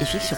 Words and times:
et 0.00 0.04
fiction. 0.04 0.36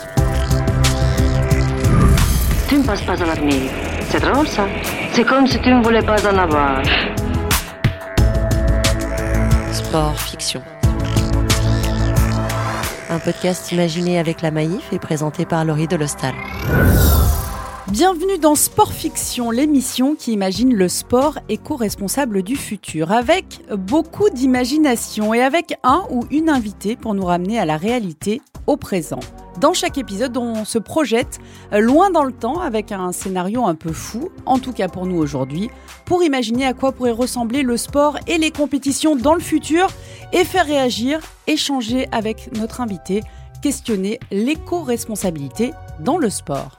Tu 2.68 2.78
ne 2.78 2.82
passes 2.82 3.02
pas 3.02 3.12
à 3.12 3.26
l'avenir. 3.26 3.70
C'est 4.08 4.20
drôle 4.20 4.46
ça. 4.46 4.66
C'est 5.12 5.24
comme 5.24 5.46
si 5.46 5.60
tu 5.60 5.70
ne 5.70 5.82
voulais 5.82 6.02
pas 6.02 6.16
en 6.30 6.38
avoir. 6.38 6.82
Sport 9.72 10.18
fiction. 10.20 10.62
Un 13.08 13.18
podcast 13.18 13.72
imaginé 13.72 14.18
avec 14.18 14.42
la 14.42 14.50
Maïf 14.50 14.92
et 14.92 14.98
présenté 14.98 15.46
par 15.46 15.64
Laurie 15.64 15.86
Delostal. 15.86 16.34
Bienvenue 17.92 18.38
dans 18.38 18.56
Sport 18.56 18.92
Fiction, 18.92 19.52
l'émission 19.52 20.16
qui 20.16 20.32
imagine 20.32 20.74
le 20.74 20.88
sport 20.88 21.38
éco-responsable 21.48 22.42
du 22.42 22.56
futur, 22.56 23.12
avec 23.12 23.60
beaucoup 23.70 24.28
d'imagination 24.28 25.32
et 25.32 25.40
avec 25.40 25.78
un 25.84 26.02
ou 26.10 26.24
une 26.32 26.50
invitée 26.50 26.96
pour 26.96 27.14
nous 27.14 27.24
ramener 27.24 27.60
à 27.60 27.64
la 27.64 27.76
réalité, 27.76 28.42
au 28.66 28.76
présent. 28.76 29.20
Dans 29.60 29.72
chaque 29.72 29.98
épisode, 29.98 30.36
on 30.36 30.64
se 30.64 30.80
projette 30.80 31.38
loin 31.70 32.10
dans 32.10 32.24
le 32.24 32.32
temps 32.32 32.58
avec 32.58 32.90
un 32.90 33.12
scénario 33.12 33.64
un 33.64 33.76
peu 33.76 33.92
fou, 33.92 34.30
en 34.46 34.58
tout 34.58 34.72
cas 34.72 34.88
pour 34.88 35.06
nous 35.06 35.16
aujourd'hui, 35.16 35.70
pour 36.06 36.24
imaginer 36.24 36.66
à 36.66 36.74
quoi 36.74 36.90
pourrait 36.90 37.12
ressembler 37.12 37.62
le 37.62 37.76
sport 37.76 38.18
et 38.26 38.36
les 38.36 38.50
compétitions 38.50 39.14
dans 39.14 39.34
le 39.34 39.40
futur 39.40 39.90
et 40.32 40.44
faire 40.44 40.66
réagir, 40.66 41.20
échanger 41.46 42.08
avec 42.10 42.50
notre 42.58 42.80
invité, 42.80 43.22
questionner 43.62 44.18
l'éco-responsabilité 44.32 45.72
dans 46.00 46.18
le 46.18 46.30
sport. 46.30 46.78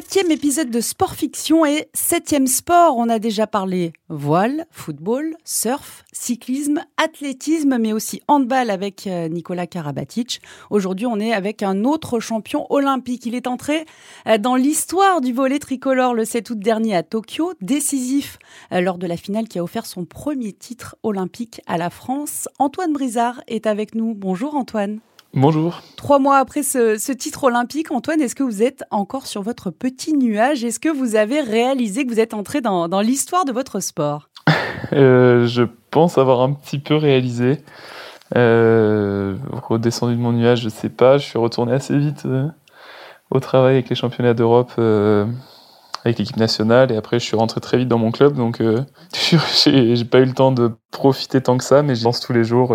Septième 0.00 0.30
épisode 0.30 0.70
de 0.70 0.80
Sport 0.80 1.12
Fiction 1.12 1.66
et 1.66 1.90
septième 1.92 2.46
sport. 2.46 2.96
On 2.96 3.10
a 3.10 3.18
déjà 3.18 3.46
parlé 3.46 3.92
voile, 4.08 4.64
football, 4.70 5.36
surf, 5.44 6.04
cyclisme, 6.10 6.80
athlétisme, 6.96 7.76
mais 7.76 7.92
aussi 7.92 8.22
handball 8.26 8.70
avec 8.70 9.06
euh, 9.06 9.28
Nicolas 9.28 9.66
Karabatic. 9.66 10.40
Aujourd'hui, 10.70 11.04
on 11.04 11.20
est 11.20 11.34
avec 11.34 11.62
un 11.62 11.84
autre 11.84 12.18
champion 12.18 12.64
olympique. 12.70 13.26
Il 13.26 13.34
est 13.34 13.46
entré 13.46 13.84
euh, 14.26 14.38
dans 14.38 14.56
l'histoire 14.56 15.20
du 15.20 15.34
volet 15.34 15.58
tricolore 15.58 16.14
le 16.14 16.24
7 16.24 16.48
août 16.48 16.58
dernier 16.58 16.96
à 16.96 17.02
Tokyo, 17.02 17.52
décisif 17.60 18.38
euh, 18.72 18.80
lors 18.80 18.96
de 18.96 19.06
la 19.06 19.18
finale 19.18 19.48
qui 19.48 19.58
a 19.58 19.62
offert 19.62 19.84
son 19.84 20.06
premier 20.06 20.54
titre 20.54 20.96
olympique 21.02 21.60
à 21.66 21.76
la 21.76 21.90
France. 21.90 22.48
Antoine 22.58 22.94
Brizard 22.94 23.42
est 23.48 23.66
avec 23.66 23.94
nous. 23.94 24.14
Bonjour 24.14 24.54
Antoine. 24.54 25.00
Bonjour. 25.32 25.80
Trois 25.96 26.18
mois 26.18 26.38
après 26.38 26.64
ce, 26.64 27.12
titre 27.12 27.44
olympique, 27.44 27.92
Antoine, 27.92 28.20
est-ce 28.20 28.34
que 28.34 28.42
vous 28.42 28.64
êtes 28.64 28.82
encore 28.90 29.26
sur 29.26 29.42
votre 29.42 29.70
petit 29.70 30.12
nuage? 30.12 30.64
Est-ce 30.64 30.80
que 30.80 30.88
vous 30.88 31.14
avez 31.14 31.40
réalisé 31.40 32.04
que 32.04 32.10
vous 32.10 32.18
êtes 32.18 32.34
entré 32.34 32.60
dans, 32.60 33.00
l'histoire 33.00 33.44
de 33.44 33.52
votre 33.52 33.80
sport? 33.80 34.28
Euh, 34.92 35.46
Je 35.46 35.62
pense 35.92 36.18
avoir 36.18 36.40
un 36.40 36.52
petit 36.52 36.80
peu 36.80 36.96
réalisé. 36.96 37.58
Euh, 38.34 39.36
redescendu 39.52 40.16
de 40.16 40.20
mon 40.20 40.32
nuage, 40.32 40.62
je 40.62 40.68
sais 40.68 40.88
pas. 40.88 41.18
Je 41.18 41.26
suis 41.26 41.38
retourné 41.38 41.72
assez 41.72 41.96
vite 41.96 42.24
euh, 42.26 42.48
au 43.30 43.38
travail 43.38 43.74
avec 43.74 43.88
les 43.88 43.94
championnats 43.94 44.34
d'Europe, 44.34 44.72
euh, 44.78 45.26
avec 46.04 46.18
l'équipe 46.18 46.38
nationale, 46.38 46.90
et 46.90 46.96
après 46.96 47.20
je 47.20 47.24
suis 47.24 47.36
rentré 47.36 47.60
très 47.60 47.78
vite 47.78 47.88
dans 47.88 47.98
mon 47.98 48.10
club, 48.10 48.34
donc 48.34 48.60
j'ai 49.64 50.04
pas 50.04 50.18
eu 50.18 50.24
le 50.24 50.34
temps 50.34 50.50
de 50.50 50.72
profiter 50.90 51.40
tant 51.40 51.56
que 51.56 51.64
ça, 51.64 51.82
mais 51.82 51.94
j'y 51.94 52.02
pense 52.02 52.20
tous 52.20 52.32
les 52.32 52.42
jours 52.42 52.74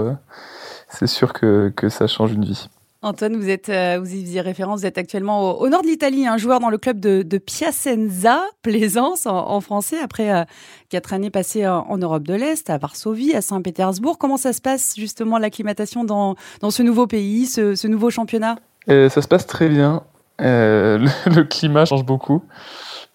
c'est 0.98 1.08
sûr 1.08 1.34
que, 1.34 1.72
que, 1.76 1.90
ça 1.90 2.08
change 2.08 2.34
une 2.34 2.46
vie. 2.46 2.68
Antoine, 3.02 3.36
vous 3.36 3.50
êtes, 3.50 3.70
euh, 3.70 4.00
vous 4.00 4.16
y 4.16 4.22
faisiez 4.22 4.42
référence, 4.42 4.80
vous 4.80 4.86
êtes 4.88 4.98
actuellement 4.98 5.60
au, 5.60 5.70
nord 5.70 5.84
de 5.84 5.88
l'Italie, 5.88 6.26
un 6.26 6.38
joueur 6.38 6.60
dans 6.60 6.72
le 6.72 6.80
club 6.80 7.00
de, 7.00 7.22
de 7.22 7.38
Piacenza, 7.38 8.42
Plaisance 8.64 9.28
en, 9.28 9.62
français, 9.62 9.98
après 10.02 10.34
euh, 10.34 10.44
quatre 10.90 11.14
années 11.14 11.30
passées 11.30 11.68
en, 11.68 11.98
Europe 12.00 12.24
de 12.24 12.34
l'Est, 12.34 12.70
à 12.72 12.80
Varsovie, 12.80 13.36
à 13.36 13.42
Saint-Pétersbourg. 13.42 14.18
Comment 14.18 14.38
ça 14.38 14.54
se 14.54 14.62
passe 14.62 14.96
justement 14.98 15.38
l'acclimatation 15.38 16.04
dans, 16.04 16.36
dans 16.62 16.72
ce 16.72 16.82
nouveau 16.82 17.06
pays, 17.06 17.46
ce, 17.46 17.88
nouveau 17.88 18.10
championnat? 18.10 18.56
Euh, 18.90 19.08
Ça 19.10 19.22
se 19.22 19.28
passe 19.28 19.46
très 19.46 19.70
bien. 19.70 20.04
Le, 20.40 21.08
le, 21.34 21.44
climat 21.46 21.86
change 21.86 22.04
beaucoup 22.04 22.44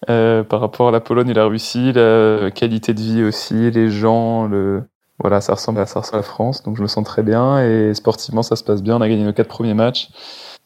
par 0.07 0.59
rapport 0.59 0.87
à 0.87 0.91
la 0.91 1.01
Pologne 1.01 1.29
et 1.29 1.35
la 1.35 1.45
Russie, 1.45 1.91
la 1.93 2.49
qualité 2.49 2.95
de 2.95 2.99
vie 2.99 3.23
aussi, 3.23 3.69
les 3.69 3.91
gens, 3.91 4.47
le, 4.47 4.85
voilà, 5.19 5.41
ça 5.41 5.53
ressemble 5.53 5.79
à 5.79 5.85
ça 5.85 5.99
ressemble 5.99 6.15
à 6.15 6.21
la 6.21 6.23
France, 6.23 6.63
donc 6.63 6.77
je 6.77 6.81
me 6.81 6.87
sens 6.87 7.05
très 7.05 7.23
bien 7.23 7.63
et 7.63 7.93
sportivement 7.93 8.43
ça 8.43 8.55
se 8.55 8.63
passe 8.63 8.81
bien. 8.81 8.97
On 8.97 9.01
a 9.01 9.09
gagné 9.09 9.23
nos 9.23 9.33
quatre 9.33 9.49
premiers 9.49 9.73
matchs 9.73 10.09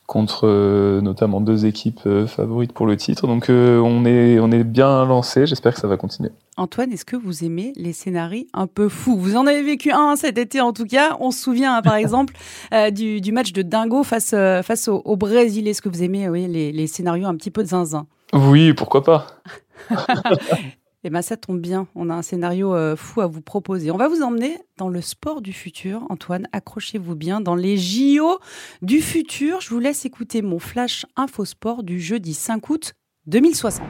contre 0.07 0.45
euh, 0.47 1.01
notamment 1.01 1.41
deux 1.41 1.65
équipes 1.65 2.01
euh, 2.05 2.27
favorites 2.27 2.71
pour 2.73 2.85
le 2.85 2.95
titre, 2.95 3.25
donc 3.27 3.49
euh, 3.49 3.79
on 3.79 4.05
est 4.05 4.39
on 4.39 4.51
est 4.51 4.63
bien 4.63 5.03
lancé. 5.05 5.47
J'espère 5.47 5.73
que 5.73 5.79
ça 5.79 5.87
va 5.87 5.97
continuer. 5.97 6.29
Antoine, 6.57 6.91
est-ce 6.91 7.05
que 7.05 7.15
vous 7.15 7.43
aimez 7.43 7.73
les 7.75 7.91
scénarios 7.91 8.45
un 8.53 8.67
peu 8.67 8.87
fous? 8.87 9.17
Vous 9.17 9.35
en 9.35 9.47
avez 9.47 9.63
vécu 9.63 9.91
un 9.91 10.15
cet 10.15 10.37
été 10.37 10.61
en 10.61 10.73
tout 10.73 10.85
cas. 10.85 11.17
On 11.19 11.31
se 11.31 11.41
souvient 11.41 11.77
hein, 11.77 11.81
par 11.81 11.95
exemple 11.95 12.35
du, 12.91 13.19
du, 13.19 13.31
match 13.31 13.51
de 13.51 13.61
Dingo 13.61 14.03
face 14.03 14.35
face 14.63 14.87
au, 14.87 15.15
Brésil. 15.15 15.67
Est-ce 15.67 15.81
que 15.81 15.89
vous 15.89 16.03
aimez 16.03 16.29
oui, 16.29 16.47
les, 16.47 16.71
les 16.71 16.87
scénarios 16.87 17.27
un 17.27 17.35
petit 17.35 17.51
peu 17.51 17.63
de 17.63 17.69
zinzin? 17.69 18.05
Oui, 18.33 18.73
pourquoi 18.73 19.03
pas? 19.03 19.27
eh 21.07 21.11
bien, 21.11 21.21
ça 21.21 21.37
tombe 21.37 21.59
bien. 21.59 21.87
On 21.93 22.09
a 22.09 22.15
un 22.15 22.23
scénario 22.23 22.73
euh, 22.73 22.95
fou 22.95 23.21
à 23.21 23.27
vous 23.27 23.41
proposer. 23.41 23.91
On 23.91 23.97
va 23.97 24.07
vous 24.07 24.23
emmener 24.23 24.57
dans 24.77 24.89
le 24.89 25.01
sport 25.01 25.41
du 25.41 25.53
futur. 25.53 26.03
Antoine, 26.09 26.47
accrochez-vous 26.51 27.15
bien 27.15 27.41
dans 27.41 27.53
les 27.53 27.77
JO 27.77 28.39
du 28.81 29.01
futur. 29.01 29.61
Je 29.61 29.69
vous 29.69 29.79
laisse 29.79 30.03
écouter 30.05 30.41
mon 30.41 30.57
flash 30.57 31.05
infosport 31.15 31.83
du 31.83 31.99
jeudi 31.99 32.33
5 32.33 32.69
août 32.71 32.93
2060. 33.27 33.85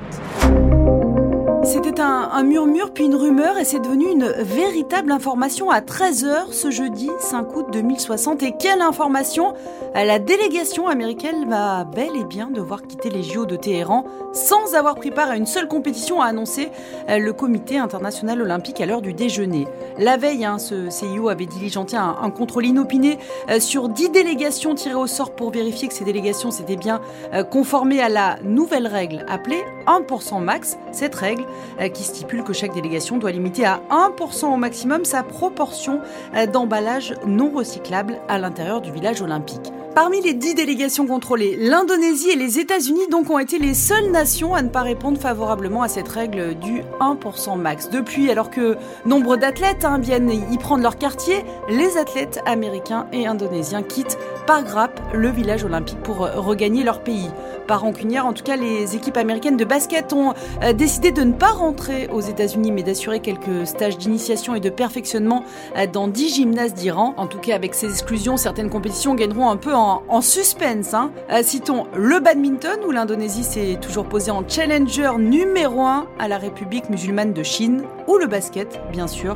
C'était 1.65 1.99
un, 1.99 2.43
murmure 2.43 2.93
puis 2.93 3.05
une 3.05 3.15
rumeur 3.15 3.57
et 3.57 3.65
c'est 3.65 3.79
devenu 3.79 4.05
une 4.11 4.27
véritable 4.27 5.11
information 5.11 5.71
à 5.71 5.81
13h 5.81 6.51
ce 6.51 6.69
jeudi 6.69 7.09
5 7.19 7.55
août 7.55 7.65
2060. 7.71 8.43
Et 8.43 8.53
quelle 8.57 8.81
information 8.81 9.55
La 9.95 10.19
délégation 10.19 10.87
américaine 10.87 11.49
va 11.49 11.83
bel 11.83 12.15
et 12.15 12.23
bien 12.23 12.51
devoir 12.51 12.83
quitter 12.83 13.09
les 13.09 13.23
JO 13.23 13.47
de 13.47 13.55
Téhéran 13.55 14.05
sans 14.35 14.75
avoir 14.75 14.95
pris 14.95 15.11
part 15.11 15.29
à 15.29 15.37
une 15.37 15.45
seule 15.45 15.67
compétition, 15.67 16.21
a 16.21 16.25
annoncé 16.25 16.69
euh, 17.09 17.17
le 17.17 17.31
comité 17.31 17.77
international 17.77 18.41
olympique 18.41 18.81
à 18.81 18.85
l'heure 18.85 19.01
du 19.01 19.13
déjeuner. 19.13 19.65
La 19.97 20.17
veille, 20.17 20.43
hein, 20.43 20.59
ce 20.59 20.89
CIO 20.89 21.29
avait 21.29 21.45
diligenté 21.45 21.95
un, 21.95 22.17
un 22.21 22.29
contrôle 22.29 22.65
inopiné 22.65 23.17
euh, 23.49 23.61
sur 23.61 23.87
10 23.87 24.09
délégations 24.09 24.75
tirées 24.75 24.95
au 24.95 25.07
sort 25.07 25.35
pour 25.35 25.51
vérifier 25.51 25.87
que 25.87 25.93
ces 25.93 26.03
délégations 26.03 26.51
s'étaient 26.51 26.75
bien 26.75 26.99
euh, 27.33 27.43
conformées 27.43 28.01
à 28.01 28.09
la 28.09 28.37
nouvelle 28.43 28.87
règle 28.87 29.25
appelée 29.29 29.63
1% 29.87 30.43
max. 30.43 30.77
Cette 30.91 31.15
règle 31.15 31.45
qui 31.93 32.03
stipule 32.03 32.43
que 32.43 32.53
chaque 32.53 32.73
délégation 32.73 33.17
doit 33.17 33.31
limiter 33.31 33.65
à 33.65 33.81
1% 33.89 34.53
au 34.53 34.57
maximum 34.57 35.05
sa 35.05 35.23
proportion 35.23 35.99
euh, 36.35 36.45
d'emballage 36.45 37.13
non 37.25 37.51
recyclable 37.51 38.19
à 38.27 38.37
l'intérieur 38.37 38.81
du 38.81 38.91
village 38.91 39.21
olympique. 39.21 39.71
Parmi 39.95 40.19
les 40.19 40.33
dix 40.33 40.55
délégations 40.55 41.07
contrôlées, 41.07 41.55
l'Indonésie 41.57 42.29
et 42.29 42.35
les 42.35 42.59
États-Unis 42.59 43.07
donc 43.09 43.29
ont 43.29 43.39
été 43.39 43.59
les 43.59 43.73
seules 43.73 44.11
nations 44.11 44.53
à 44.53 44.61
ne 44.61 44.67
pas 44.67 44.81
répondre 44.81 45.17
favorablement 45.17 45.83
à 45.83 45.87
cette 45.87 46.09
règle 46.09 46.55
du 46.55 46.81
1% 46.99 47.57
max. 47.57 47.89
Depuis, 47.89 48.29
alors 48.29 48.49
que 48.49 48.75
nombre 49.05 49.37
d'athlètes 49.37 49.85
hein, 49.85 49.97
viennent 49.97 50.31
y 50.51 50.57
prendre 50.57 50.83
leur 50.83 50.97
quartier, 50.97 51.45
les 51.69 51.97
athlètes 51.97 52.41
américains 52.45 53.07
et 53.13 53.25
indonésiens 53.25 53.83
quittent 53.83 54.17
par 54.45 54.63
grappe 54.63 54.99
le 55.13 55.29
village 55.29 55.63
olympique 55.63 55.99
pour 56.01 56.17
regagner 56.17 56.83
leur 56.83 57.01
pays. 57.01 57.29
Par 57.67 57.81
rancunière, 57.81 58.27
en 58.27 58.33
tout 58.33 58.43
cas, 58.43 58.57
les 58.57 58.95
équipes 58.95 59.17
américaines 59.17 59.57
de 59.57 59.65
basket 59.65 60.13
ont 60.13 60.35
euh, 60.61 60.73
décidé 60.73 61.11
de 61.11 61.23
ne 61.23 61.33
pas 61.33 61.47
rentrer 61.49 62.07
aux 62.13 62.21
États-Unis, 62.21 62.71
mais 62.71 62.83
d'assurer 62.83 63.21
quelques 63.21 63.65
stages 63.65 63.97
d'initiation 63.97 64.53
et 64.53 64.59
de 64.59 64.69
perfectionnement 64.69 65.43
euh, 65.75 65.87
dans 65.91 66.07
10 66.07 66.35
gymnases 66.35 66.75
d'Iran. 66.75 67.15
En 67.17 67.25
tout 67.25 67.39
cas, 67.39 67.55
avec 67.55 67.73
ces 67.73 67.87
exclusions, 67.87 68.37
certaines 68.37 68.69
compétitions 68.69 69.15
gagneront 69.15 69.49
un 69.49 69.57
peu 69.57 69.73
en, 69.73 70.21
suspense. 70.21 70.93
Hein. 70.93 71.11
Euh, 71.31 71.41
citons 71.41 71.87
le 71.95 72.19
badminton, 72.19 72.79
où 72.87 72.91
l'Indonésie 72.91 73.43
s'est 73.43 73.79
toujours 73.81 74.05
posée 74.05 74.31
en 74.31 74.47
challenger 74.47 75.11
numéro 75.17 75.81
1 75.81 76.05
à 76.19 76.27
la 76.27 76.37
République 76.37 76.89
musulmane 76.89 77.33
de 77.33 77.43
Chine, 77.43 77.83
ou 78.07 78.17
le 78.17 78.27
basket, 78.27 78.79
bien 78.91 79.07
sûr, 79.07 79.35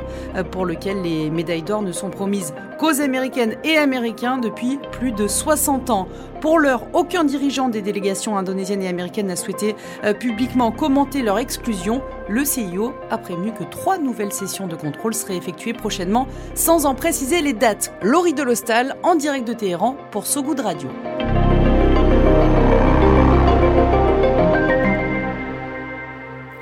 pour 0.51 0.65
lequel 0.65 1.01
les 1.01 1.29
médailles 1.31 1.63
d'or 1.63 1.81
ne 1.81 1.91
sont 1.91 2.09
promises 2.09 2.53
qu'aux 2.77 3.01
Américaines 3.01 3.55
et 3.63 3.77
Américains 3.77 4.37
depuis 4.37 4.79
plus 4.91 4.98
de 5.07 5.27
60 5.27 5.89
ans. 5.89 6.07
Pour 6.41 6.59
l'heure, 6.59 6.83
aucun 6.93 7.23
dirigeant 7.23 7.69
des 7.69 7.81
délégations 7.81 8.37
indonésiennes 8.37 8.81
et 8.81 8.87
américaines 8.87 9.27
n'a 9.27 9.35
souhaité 9.35 9.75
euh, 10.03 10.13
publiquement 10.13 10.71
commenter 10.71 11.21
leur 11.21 11.39
exclusion. 11.39 12.01
Le 12.27 12.45
CIO 12.45 12.93
a 13.09 13.17
prévenu 13.17 13.51
que 13.53 13.63
trois 13.63 13.97
nouvelles 13.97 14.33
sessions 14.33 14.67
de 14.67 14.75
contrôle 14.75 15.13
seraient 15.13 15.37
effectuées 15.37 15.73
prochainement, 15.73 16.27
sans 16.53 16.85
en 16.85 16.95
préciser 16.95 17.41
les 17.41 17.53
dates. 17.53 17.93
Laurie 18.01 18.33
Delostal, 18.33 18.95
en 19.03 19.15
direct 19.15 19.47
de 19.47 19.53
Téhéran, 19.53 19.95
pour 20.11 20.27
So 20.27 20.43
Good 20.43 20.59
Radio. 20.59 20.89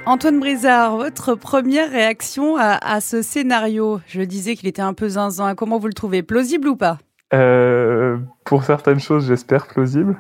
Antoine 0.08 0.40
Brizard, 0.40 0.96
votre 0.96 1.36
première 1.36 1.92
réaction 1.92 2.56
à, 2.58 3.02
ce 3.02 3.22
scénario? 3.22 4.00
Je 4.08 4.22
disais 4.22 4.56
qu'il 4.56 4.70
était 4.70 4.82
un 4.82 4.94
peu 4.94 5.10
zinzin. 5.10 5.54
Comment 5.54 5.80
vous 5.80 5.88
le 5.88 5.94
trouvez? 5.94 6.24
Plausible 6.24 6.70
ou 6.70 6.78
pas? 6.78 6.98
Euh, 7.34 8.18
Pour 8.44 8.64
certaines 8.64 9.00
choses, 9.00 9.28
j'espère 9.28 9.68
plausible. 9.68 10.18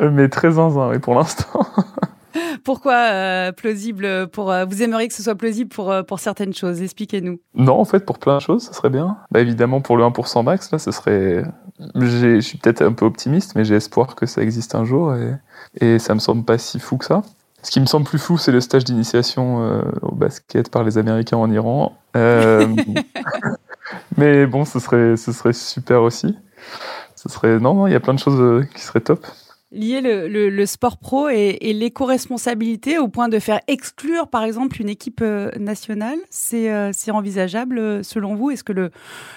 Euh, 0.00 0.10
mais 0.10 0.28
très 0.28 0.52
zinzin, 0.52 0.88
oui, 0.88 0.98
pour 0.98 1.14
l'instant. 1.14 1.66
Pourquoi 2.64 2.94
euh, 2.94 3.52
plausible 3.52 4.28
pour 4.28 4.50
euh, 4.50 4.64
vous 4.64 4.82
aimeriez 4.82 5.08
que 5.08 5.14
ce 5.14 5.22
soit 5.22 5.34
plausible 5.34 5.70
pour 5.70 5.90
euh, 5.90 6.02
pour 6.02 6.20
certaines 6.20 6.54
choses? 6.54 6.82
Expliquez-nous. 6.82 7.40
Non, 7.54 7.78
en 7.80 7.84
fait, 7.84 8.04
pour 8.04 8.18
plein 8.18 8.36
de 8.36 8.42
choses, 8.42 8.64
ça 8.64 8.72
serait 8.72 8.90
bien. 8.90 9.16
Bah, 9.30 9.40
évidemment, 9.40 9.80
pour 9.80 9.96
le 9.96 10.04
1% 10.04 10.44
max, 10.44 10.70
là, 10.70 10.78
ce 10.78 10.90
serait. 10.90 11.44
Je 11.94 12.40
suis 12.40 12.58
peut-être 12.58 12.82
un 12.82 12.92
peu 12.92 13.06
optimiste, 13.06 13.54
mais 13.56 13.64
j'ai 13.64 13.76
espoir 13.76 14.14
que 14.14 14.26
ça 14.26 14.42
existe 14.42 14.74
un 14.74 14.84
jour 14.84 15.14
et, 15.14 15.34
et 15.80 15.98
ça 15.98 16.14
me 16.14 16.20
semble 16.20 16.44
pas 16.44 16.58
si 16.58 16.78
fou 16.78 16.98
que 16.98 17.06
ça. 17.06 17.22
Ce 17.62 17.70
qui 17.70 17.80
me 17.80 17.86
semble 17.86 18.06
plus 18.06 18.18
fou, 18.18 18.38
c'est 18.38 18.52
le 18.52 18.60
stage 18.60 18.84
d'initiation 18.84 19.82
au 20.00 20.14
basket 20.14 20.70
par 20.70 20.82
les 20.82 20.96
Américains 20.96 21.36
en 21.36 21.50
Iran. 21.50 21.92
mais 24.16 24.46
bon, 24.46 24.64
ce 24.64 24.78
serait, 24.78 25.16
ce 25.16 25.32
serait 25.32 25.52
super 25.52 26.02
aussi. 26.02 26.36
Ce 27.16 27.28
serait 27.28 27.58
non, 27.58 27.74
non, 27.74 27.86
il 27.86 27.92
y 27.92 27.96
a 27.96 28.00
plein 28.00 28.14
de 28.14 28.18
choses 28.18 28.66
qui 28.74 28.82
seraient 28.82 29.00
top 29.00 29.26
lier 29.72 30.00
le, 30.00 30.26
le, 30.48 30.66
sport 30.66 30.96
pro 30.96 31.28
et, 31.28 31.58
et 31.60 31.72
l'éco-responsabilité 31.72 32.98
au 32.98 33.08
point 33.08 33.28
de 33.28 33.38
faire 33.38 33.60
exclure, 33.68 34.28
par 34.28 34.42
exemple, 34.42 34.80
une 34.80 34.88
équipe 34.88 35.20
euh, 35.22 35.50
nationale 35.58 36.18
C'est 36.28 36.72
euh, 36.72 36.92
envisageable 37.12 37.78
euh, 37.78 38.02
selon 38.02 38.34
vous? 38.34 38.50
Est-ce 38.50 38.64
que 38.64 38.72
le, 38.72 38.90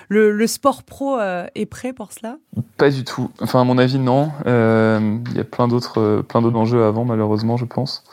le, 0.09 0.31
le, 0.31 0.47
sport 0.47 0.83
pro 0.83 1.19
est 1.19 1.65
prêt 1.65 1.93
pour 1.93 2.11
cela? 2.11 2.37
Pas 2.77 2.89
du 2.89 3.03
tout. 3.03 3.29
Enfin, 3.39 3.61
à 3.61 3.63
mon 3.63 3.77
avis, 3.77 3.99
non. 3.99 4.31
Il 4.45 5.35
y 5.35 5.39
a 5.39 5.43
plein 5.43 5.67
d'autres 5.67 6.23
plein 6.27 6.41
d'autres 6.41 6.57
enjeux 6.57 6.83
avant, 6.83 7.05
malheureusement, 7.05 7.57
je 7.57 7.65
pense. 7.65 8.03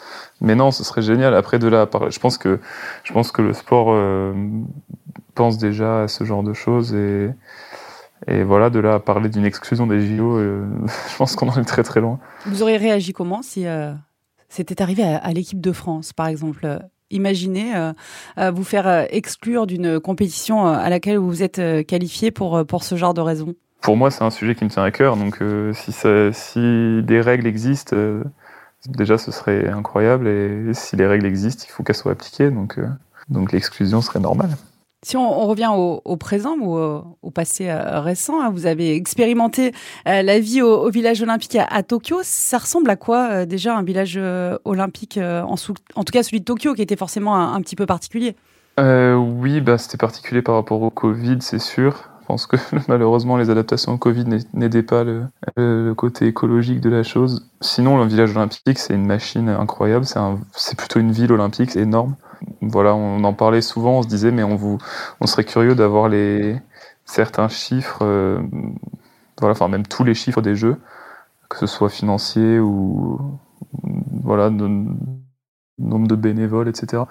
Mais 0.41 0.55
non, 0.55 0.71
ce 0.71 0.85
serait 0.85 1.03
génial. 1.03 1.35
Après, 1.35 1.59
de 1.59 1.69
là, 1.69 1.89
je 2.09 2.19
pense 2.19 2.39
que 2.39 2.61
je 3.05 3.13
pense 3.13 3.33
que 3.33 3.43
le 3.43 3.53
sport 3.55 3.95
pense 5.35 5.59
déjà 5.59 6.03
à 6.03 6.09
ce 6.09 6.25
genre 6.25 6.43
de 6.43 6.53
choses 6.53 6.95
et 6.95 7.31
et 8.27 8.43
voilà, 8.43 8.71
de 8.71 8.79
là 8.79 8.95
à 8.95 9.01
parler 9.01 9.29
d'une 9.29 9.45
exclusion 9.45 9.87
des 9.87 10.01
JO, 10.01 10.37
euh, 10.37 10.67
je 11.11 11.17
pense 11.17 11.37
qu'on 11.37 11.49
en 11.49 11.61
est 11.61 11.65
très 11.65 11.83
très 11.83 12.01
loin. 12.01 12.19
Vous 12.47 12.63
auriez 12.63 12.77
réagi 12.77 13.13
comment 13.13 13.43
si 13.43 13.67
euh, 13.67 13.93
c'était 14.49 14.83
arrivé 14.83 15.03
à, 15.03 15.33
l'équipe 15.33 15.61
de 15.61 15.73
France, 15.73 16.13
par 16.13 16.27
exemple? 16.27 16.81
Imaginez 17.13 17.75
euh, 17.75 18.51
vous 18.53 18.63
faire 18.63 19.07
exclure 19.11 19.67
d'une 19.67 19.99
compétition 19.99 20.67
à 20.67 20.89
laquelle 20.91 21.19
vous 21.19 21.27
vous 21.27 21.43
êtes 21.43 21.61
qualifié 21.87 22.31
pour, 22.31 22.65
pour 22.67 22.85
ce 22.85 22.95
genre 22.95 23.15
de 23.15 23.21
raison 23.21 23.55
Pour 23.81 23.97
moi, 23.97 24.13
c'est 24.13 24.23
un 24.23 24.31
sujet 24.31 24.55
qui 24.55 24.65
me 24.65 24.71
tient 24.71 24.85
à 24.85 24.93
cœur. 24.93 25.17
Donc, 25.17 25.41
si, 25.73 25.91
ça, 25.91 26.33
si 26.33 27.03
des 27.03 27.21
règles 27.21 27.49
existent, 27.49 27.97
déjà 28.87 29.19
ce 29.19 29.33
serait 29.33 29.69
incroyable. 29.69 30.29
Et 30.29 30.73
si 30.73 30.95
les 30.95 31.07
règles 31.07 31.27
existent, 31.27 31.65
il 31.69 31.73
faut 31.73 31.83
qu'elles 31.83 31.97
soient 31.97 32.13
appliquées. 32.13 32.53
Donc, 32.53 32.79
donc 33.29 33.51
l'exclusion 33.51 34.01
serait 34.03 34.21
normale. 34.21 34.51
Si 35.03 35.17
on, 35.17 35.47
revient 35.47 35.71
au, 35.75 36.17
présent 36.19 36.57
ou 36.61 36.77
au, 36.77 37.31
passé 37.31 37.71
euh, 37.71 38.01
récent, 38.01 38.43
hein, 38.43 38.51
vous 38.51 38.67
avez 38.67 38.95
expérimenté 38.95 39.73
euh, 40.07 40.21
la 40.21 40.39
vie 40.41 40.61
au, 40.61 40.91
village 40.91 41.23
olympique 41.23 41.57
à, 41.57 41.83
Tokyo. 41.83 42.19
Ça 42.23 42.59
ressemble 42.59 42.91
à 42.91 42.97
quoi 42.97 43.31
euh, 43.31 43.47
déjà 43.47 43.75
un 43.75 43.83
village 43.83 44.21
olympique, 44.67 45.19
en, 45.19 45.57
tout 45.57 46.13
cas 46.13 46.23
celui 46.23 46.41
de 46.41 46.45
Tokyo, 46.45 46.75
qui 46.75 46.83
était 46.83 46.97
forcément 46.97 47.35
un, 47.35 47.61
petit 47.63 47.77
peu 47.77 47.87
particulier? 47.87 48.37
Oui, 48.79 49.63
bah, 49.63 49.79
c'était 49.79 49.97
particulier 49.97 50.43
par 50.43 50.55
rapport 50.57 50.83
au 50.83 50.91
Covid, 50.91 51.39
c'est 51.41 51.59
sûr. 51.59 52.11
Je 52.21 52.27
pense 52.27 52.47
que 52.47 52.57
malheureusement 52.89 53.39
les 53.39 53.49
adaptations 53.49 53.95
au 53.95 53.99
Covid 53.99 54.25
n'aidaient 54.53 54.83
pas 54.83 55.03
le, 55.05 55.95
côté 55.95 56.27
écologique 56.27 56.81
de 56.81 56.91
la 56.91 57.03
chose. 57.05 57.49
Sinon, 57.63 57.97
le 57.97 58.07
village 58.07 58.37
olympique, 58.37 58.79
c'est 58.79 58.95
une 58.95 59.07
machine 59.07 59.49
incroyable. 59.49 60.05
C'est 60.53 60.77
plutôt 60.77 61.01
une 61.01 61.13
ville 61.13 61.33
olympique, 61.33 61.71
c'est 61.71 61.81
énorme 61.81 62.17
voilà, 62.63 62.95
on 62.95 63.23
en 63.25 63.33
parlait 63.35 63.61
souvent, 63.61 63.99
on 63.99 64.03
se 64.03 64.09
disait, 64.09 64.31
mais 64.31 64.43
on, 64.43 64.57
vous, 64.57 64.79
on 65.21 65.27
serait 65.27 65.45
curieux 65.45 65.75
d'avoir 65.75 66.09
les 66.09 66.57
certains 67.05 67.49
chiffres, 67.49 68.03
euh, 68.03 68.41
voilà, 69.39 69.53
enfin 69.53 69.69
même 69.69 69.87
tous 69.87 70.05
les 70.05 70.15
chiffres 70.15 70.43
des 70.43 70.55
jeux, 70.55 70.77
que 71.49 71.59
ce 71.59 71.67
soit 71.67 71.89
financier 71.89 72.59
ou 72.61 73.19
voilà, 74.23 74.51
nombre 74.51 76.07
de 76.07 76.15
bénévoles, 76.15 76.69
etc. 76.69 77.05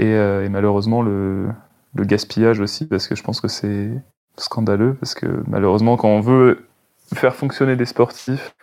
Euh, 0.00 0.44
et, 0.44 0.48
malheureusement 0.48 1.02
le, 1.02 1.48
le, 1.94 2.04
gaspillage 2.04 2.60
aussi, 2.60 2.86
parce 2.86 3.08
que 3.08 3.14
je 3.14 3.22
pense 3.22 3.40
que 3.40 3.48
c'est 3.48 3.90
scandaleux, 4.36 4.94
parce 4.94 5.14
que 5.14 5.42
malheureusement 5.48 5.96
quand 5.96 6.08
on 6.08 6.20
veut 6.20 6.66
faire 7.14 7.34
fonctionner 7.34 7.76
des 7.76 7.86
sportifs 7.86 8.54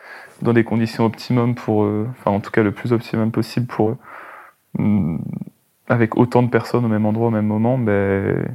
dans 0.42 0.54
des 0.54 0.64
conditions 0.64 1.06
optimum 1.06 1.56
pour 1.56 1.84
eux, 1.84 2.08
enfin 2.12 2.32
en 2.32 2.40
tout 2.40 2.52
cas 2.52 2.64
le 2.64 2.72
plus 2.72 2.94
optimum 2.94 3.32
possible 3.32 3.68
pour 3.68 3.90
eux, 3.90 3.98
avec 5.88 6.18
autant 6.18 6.44
de 6.44 6.50
personnes 6.50 6.86
au 6.86 6.90
même 6.90 7.06
endroit 7.06 7.28
au 7.28 7.32
même 7.32 7.48
moment, 7.48 7.78
ben, 7.78 8.46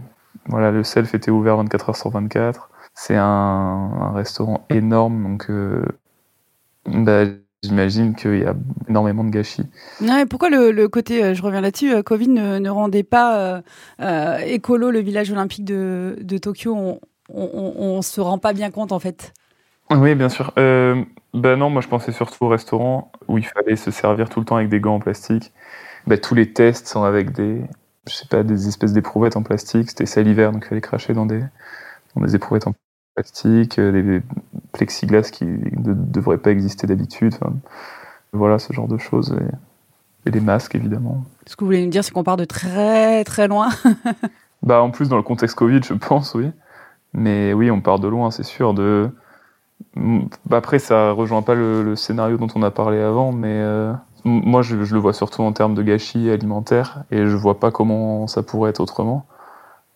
voilà, 0.47 0.71
le 0.71 0.83
self 0.83 1.15
était 1.15 1.31
ouvert 1.31 1.57
24 1.57 1.91
heures 1.91 1.97
sur 1.97 2.11
24. 2.11 2.71
C'est 2.95 3.17
un, 3.17 4.13
restaurant 4.15 4.67
énorme, 4.69 5.23
donc 5.23 5.47
euh, 5.49 5.83
ben, 6.87 7.39
j'imagine 7.63 8.15
qu'il 8.15 8.39
y 8.39 8.45
a 8.45 8.55
énormément 8.89 9.25
de 9.25 9.31
gâchis. 9.31 9.65
Non, 10.01 10.25
pourquoi 10.29 10.51
le, 10.51 10.87
côté, 10.89 11.25
euh, 11.25 11.35
je 11.35 11.43
reviens 11.43 11.63
là-dessus, 11.63 11.93
euh, 11.93 12.03
Covid 12.03 12.29
ne, 12.29 12.69
rendait 12.69 13.03
pas 13.03 13.63
écolo 14.45 14.91
le 14.91 15.01
village 15.01 15.31
olympique 15.31 15.65
de, 15.65 16.19
de 16.21 16.39
Tokyo? 16.39 16.99
On, 17.35 17.97
ne 17.97 18.03
se 18.03 18.21
rend 18.21 18.39
pas 18.39 18.53
bien 18.53 18.71
compte 18.71 18.93
en 18.93 18.99
fait. 18.99 19.33
Oui, 19.91 20.15
bien 20.15 20.29
sûr. 20.29 20.53
ben 20.57 21.57
non, 21.57 21.71
moi 21.71 21.81
je 21.81 21.89
pensais 21.89 22.13
surtout 22.13 22.45
au 22.45 22.49
restaurant 22.49 23.11
où 23.29 23.39
il 23.39 23.47
fallait 23.47 23.77
se 23.77 23.91
servir 23.91 24.29
tout 24.29 24.41
le 24.41 24.45
temps 24.45 24.57
avec 24.57 24.69
des 24.69 24.81
gants 24.81 24.97
en 24.97 25.01
plastique. 25.01 25.51
Bah, 26.07 26.19
tous 26.19 26.35
les 26.35 26.53
tests 26.53 26.89
sont 26.89 27.05
avec 27.05 27.33
des, 27.33 27.63
je 28.09 28.15
sais 28.15 28.27
pas, 28.27 28.43
des 28.43 28.69
espèces 28.69 28.93
d'éprouvettes 28.93 29.37
en 29.37 29.43
plastique. 29.43 29.91
C'était 29.91 30.07
salivaire, 30.07 30.53
donc 30.53 30.65
il 30.65 30.69
fallait 30.69 30.81
cracher 30.81 31.13
dans 31.13 31.27
des, 31.27 31.43
dans 32.15 32.23
des 32.23 32.35
éprouvettes 32.35 32.67
en 32.67 32.75
plastique, 33.15 33.79
euh, 33.79 33.93
des 33.93 34.23
plexiglas 34.73 35.31
qui 35.31 35.45
ne 35.45 35.95
devraient 35.95 36.39
pas 36.39 36.51
exister 36.51 36.87
d'habitude. 36.87 37.35
voilà, 38.33 38.59
ce 38.59 38.73
genre 38.73 38.89
de 38.89 38.99
choses. 38.99 39.37
Et, 40.25 40.29
et, 40.29 40.33
les 40.33 40.41
masques, 40.41 40.75
évidemment. 40.75 41.25
Ce 41.47 41.57
que 41.57 41.61
vous 41.61 41.67
voulez 41.67 41.85
nous 41.85 41.91
dire, 41.91 42.05
c'est 42.05 42.13
qu'on 42.13 42.25
part 42.25 42.37
de 42.37 42.45
très 42.45 43.25
très 43.25 43.49
loin. 43.49 43.69
bah, 44.63 44.83
en 44.83 44.91
plus, 44.91 45.09
dans 45.09 45.17
le 45.17 45.23
contexte 45.23 45.57
Covid, 45.57 45.81
je 45.83 45.95
pense, 45.95 46.35
oui. 46.35 46.51
Mais 47.15 47.53
oui, 47.53 47.71
on 47.71 47.81
part 47.81 47.99
de 47.99 48.09
loin, 48.09 48.31
c'est 48.31 48.43
sûr. 48.43 48.75
De... 48.75 49.11
Après, 50.51 50.79
ça 50.79 51.13
rejoint 51.13 51.43
pas 51.43 51.55
le, 51.55 51.95
scénario 51.97 52.39
dont 52.39 52.49
on 52.55 52.63
a 52.63 52.71
parlé 52.71 52.99
avant, 53.01 53.33
mais 53.33 53.59
euh, 53.61 53.93
moi, 54.25 54.63
je, 54.63 54.77
le 54.77 54.99
vois 54.99 55.13
surtout 55.13 55.43
en 55.43 55.53
termes 55.53 55.75
de 55.75 55.83
gâchis 55.83 56.31
alimentaire 56.31 57.05
et 57.11 57.27
je 57.27 57.37
vois 57.37 57.59
pas 57.59 57.71
comment 57.71 58.27
ça 58.27 58.43
pourrait 58.43 58.71
être 58.71 58.81
autrement. 58.81 59.27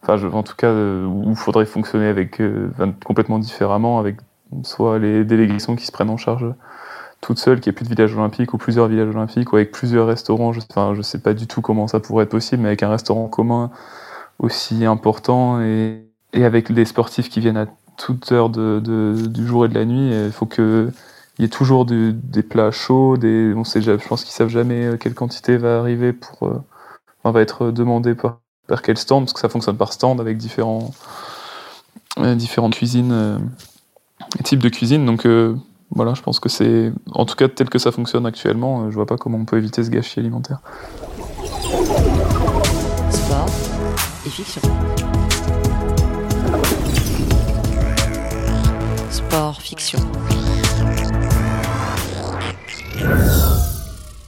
Enfin, 0.02 0.16
je, 0.16 0.26
en 0.26 0.42
tout 0.42 0.56
cas, 0.56 0.68
euh, 0.68 1.04
où 1.04 1.30
il 1.30 1.36
faudrait 1.36 1.66
fonctionner 1.66 2.06
avec 2.06 2.40
euh, 2.40 2.70
complètement 3.04 3.38
différemment, 3.38 3.98
avec 3.98 4.16
soit 4.62 4.98
les 4.98 5.24
délégations 5.24 5.76
qui 5.76 5.86
se 5.86 5.92
prennent 5.92 6.10
en 6.10 6.16
charge 6.16 6.46
toutes 7.20 7.38
seules, 7.38 7.60
qu'il 7.60 7.70
n'y 7.70 7.74
ait 7.74 7.76
plus 7.76 7.84
de 7.84 7.88
village 7.88 8.14
olympique 8.14 8.52
ou 8.52 8.58
plusieurs 8.58 8.88
villages 8.88 9.08
olympiques, 9.08 9.52
ou 9.52 9.56
avec 9.56 9.72
plusieurs 9.72 10.06
restaurants. 10.06 10.52
Je, 10.52 10.60
enfin, 10.70 10.94
je 10.94 11.02
sais 11.02 11.18
pas 11.18 11.34
du 11.34 11.46
tout 11.46 11.60
comment 11.60 11.88
ça 11.88 12.00
pourrait 12.00 12.24
être 12.24 12.30
possible, 12.30 12.62
mais 12.62 12.68
avec 12.68 12.82
un 12.82 12.90
restaurant 12.90 13.28
commun 13.28 13.70
aussi 14.38 14.84
important 14.84 15.60
et, 15.60 16.04
et 16.34 16.44
avec 16.44 16.70
des 16.72 16.84
sportifs 16.84 17.28
qui 17.28 17.40
viennent 17.40 17.56
à 17.56 17.66
toute 17.96 18.30
heure 18.32 18.50
de, 18.50 18.80
de, 18.80 19.26
du 19.26 19.46
jour 19.46 19.64
et 19.64 19.68
de 19.68 19.74
la 19.74 19.86
nuit, 19.86 20.10
il 20.12 20.32
faut 20.32 20.46
que 20.46 20.90
il 21.38 21.42
y 21.42 21.44
a 21.44 21.48
toujours 21.48 21.84
des 21.84 22.42
plats 22.42 22.70
chauds, 22.70 23.16
des, 23.16 23.52
sait, 23.64 23.82
je 23.82 23.92
pense 24.08 24.24
qu'ils 24.24 24.32
savent 24.32 24.48
jamais 24.48 24.86
euh, 24.86 24.96
quelle 24.96 25.14
quantité 25.14 25.58
va 25.58 25.78
arriver 25.78 26.12
pour, 26.12 26.48
euh, 26.48 26.62
va 27.24 27.40
être 27.42 27.70
demandé 27.70 28.14
par, 28.14 28.38
quel 28.82 28.96
stand, 28.96 29.24
parce 29.24 29.34
que 29.34 29.40
ça 29.40 29.48
fonctionne 29.48 29.76
par 29.76 29.92
stand 29.92 30.20
avec 30.20 30.38
différents, 30.38 30.92
euh, 32.18 32.34
différentes 32.34 32.74
cuisines, 32.74 33.38
types 34.44 34.62
de 34.62 34.68
cuisine. 34.68 35.04
Donc 35.04 35.26
voilà, 35.90 36.14
je 36.14 36.22
pense 36.22 36.40
que 36.40 36.48
c'est, 36.48 36.92
en 37.12 37.26
tout 37.26 37.34
cas 37.34 37.48
tel 37.48 37.68
que 37.68 37.78
ça 37.78 37.92
fonctionne 37.92 38.24
actuellement, 38.24 38.90
je 38.90 38.94
vois 38.94 39.06
pas 39.06 39.18
comment 39.18 39.38
on 39.38 39.44
peut 39.44 39.58
éviter 39.58 39.84
ce 39.84 39.90
gâchis 39.90 40.20
alimentaire. 40.20 40.60
Sport 43.10 43.50
et 44.24 44.30
fiction. 44.30 44.62
Sport 49.10 49.60
fiction. 49.60 50.00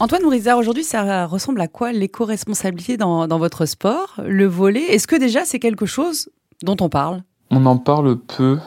Antoine 0.01 0.25
Ourizard, 0.25 0.59
aujourd'hui, 0.59 0.85
ça 0.85 1.27
ressemble 1.27 1.61
à 1.61 1.67
quoi 1.67 1.93
l'éco-responsabilité 1.93 2.97
dans, 2.97 3.27
votre 3.39 3.67
sport, 3.67 4.15
le 4.25 4.47
volet 4.47 4.83
Est-ce 4.83 5.09
que 5.09 5.17
déjà 5.17 5.45
c'est 5.45 5.59
quelque 5.59 5.87
chose 5.87 6.31
dont 6.63 6.77
on 6.81 6.89
parle? 6.89 7.23
On 7.51 7.67
en 7.67 7.79
parle 7.79 8.17
peu. 8.17 8.59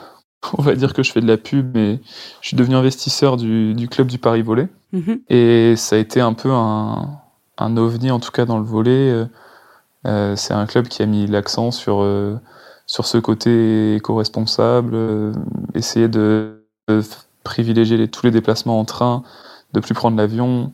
On 0.58 0.62
va 0.62 0.74
dire 0.74 0.92
que 0.92 1.02
je 1.02 1.12
fais 1.12 1.20
de 1.20 1.26
la 1.26 1.38
pub, 1.38 1.70
mais 1.74 2.00
je 2.40 2.48
suis 2.48 2.56
devenu 2.56 2.74
investisseur 2.74 3.36
du, 3.36 3.88
club 3.90 4.08
du 4.08 4.18
Paris 4.18 4.42
Volet. 4.42 4.68
Mhm. 4.92 5.20
Et 5.30 5.74
ça 5.76 5.96
a 5.96 5.98
été 5.98 6.20
un 6.20 6.34
peu 6.34 6.50
un, 6.50 7.20
ovni, 7.58 8.10
en 8.10 8.20
tout 8.20 8.32
cas 8.32 8.44
dans 8.44 8.58
le 8.58 8.64
volet. 8.64 9.10
Euh, 9.10 9.24
euh, 10.06 10.36
c'est 10.36 10.52
un 10.52 10.66
club 10.66 10.88
qui 10.88 11.00
a 11.02 11.06
mis 11.06 11.26
l'accent 11.28 11.70
sur, 11.70 12.02
euh, 12.02 12.36
sur 12.86 13.06
ce 13.06 13.18
côté 13.18 13.94
éco-responsable, 13.94 15.32
essayer 15.74 16.08
de, 16.08 16.58
privilégier 17.44 18.08
tous 18.08 18.26
les 18.26 18.32
déplacements 18.32 18.78
en 18.78 18.84
train, 18.84 19.22
de 19.72 19.80
plus 19.80 19.94
prendre 19.94 20.16
l'avion, 20.16 20.72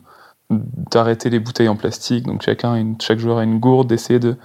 d'arrêter 0.49 1.29
les 1.29 1.39
bouteilles 1.39 1.69
en 1.69 1.75
plastique. 1.75 2.25
Donc 2.25 2.41
chacun, 2.41 2.95
chaque 3.01 3.19
joueur 3.19 3.37
a 3.39 3.43
une 3.43 3.59
gourde, 3.59 3.87
d'essayer 3.87 4.19
de, 4.19 4.35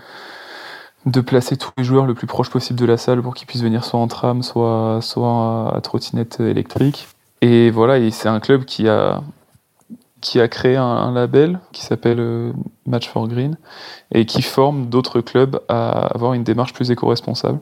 de 1.07 1.21
placer 1.21 1.57
tous 1.57 1.71
les 1.77 1.85
joueurs 1.85 2.07
le 2.07 2.15
plus 2.15 2.27
proche 2.27 2.51
possible 2.51 2.79
de 2.79 2.87
la 2.87 2.97
salle 2.97 3.23
pour 3.23 3.35
qu'ils 3.35 3.47
puissent 3.47 3.63
venir 3.63 3.85
soit 3.85 4.01
en 4.01 4.09
tram, 4.09 4.43
soit, 4.43 4.99
soit 5.03 5.75
à, 5.75 5.81
trottinette 5.81 6.41
électrique. 6.41 7.09
Et 7.41 7.71
voilà, 7.71 8.11
c'est 8.11 8.29
un 8.29 8.41
club 8.41 8.65
qui 8.65 8.89
a, 8.89 9.23
qui 10.21 10.41
a 10.41 10.49
créé 10.49 10.77
un, 10.77 11.13
label 11.13 11.61
qui 11.73 11.83
s'appelle 11.83 12.55
Match 12.87 13.09
for 13.09 13.29
Green 13.29 13.59
et 14.13 14.25
qui 14.25 14.41
forme 14.41 14.87
d'autres 14.87 15.21
clubs 15.21 15.61
à 15.69 16.07
avoir 16.15 16.33
une 16.33 16.45
démarche 16.45 16.73
plus 16.73 16.91
éco-responsable 16.91 17.61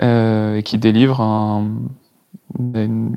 et 0.00 0.62
qui 0.62 0.76
délivre 0.76 1.22
un, 1.22 1.68
une 2.58 3.14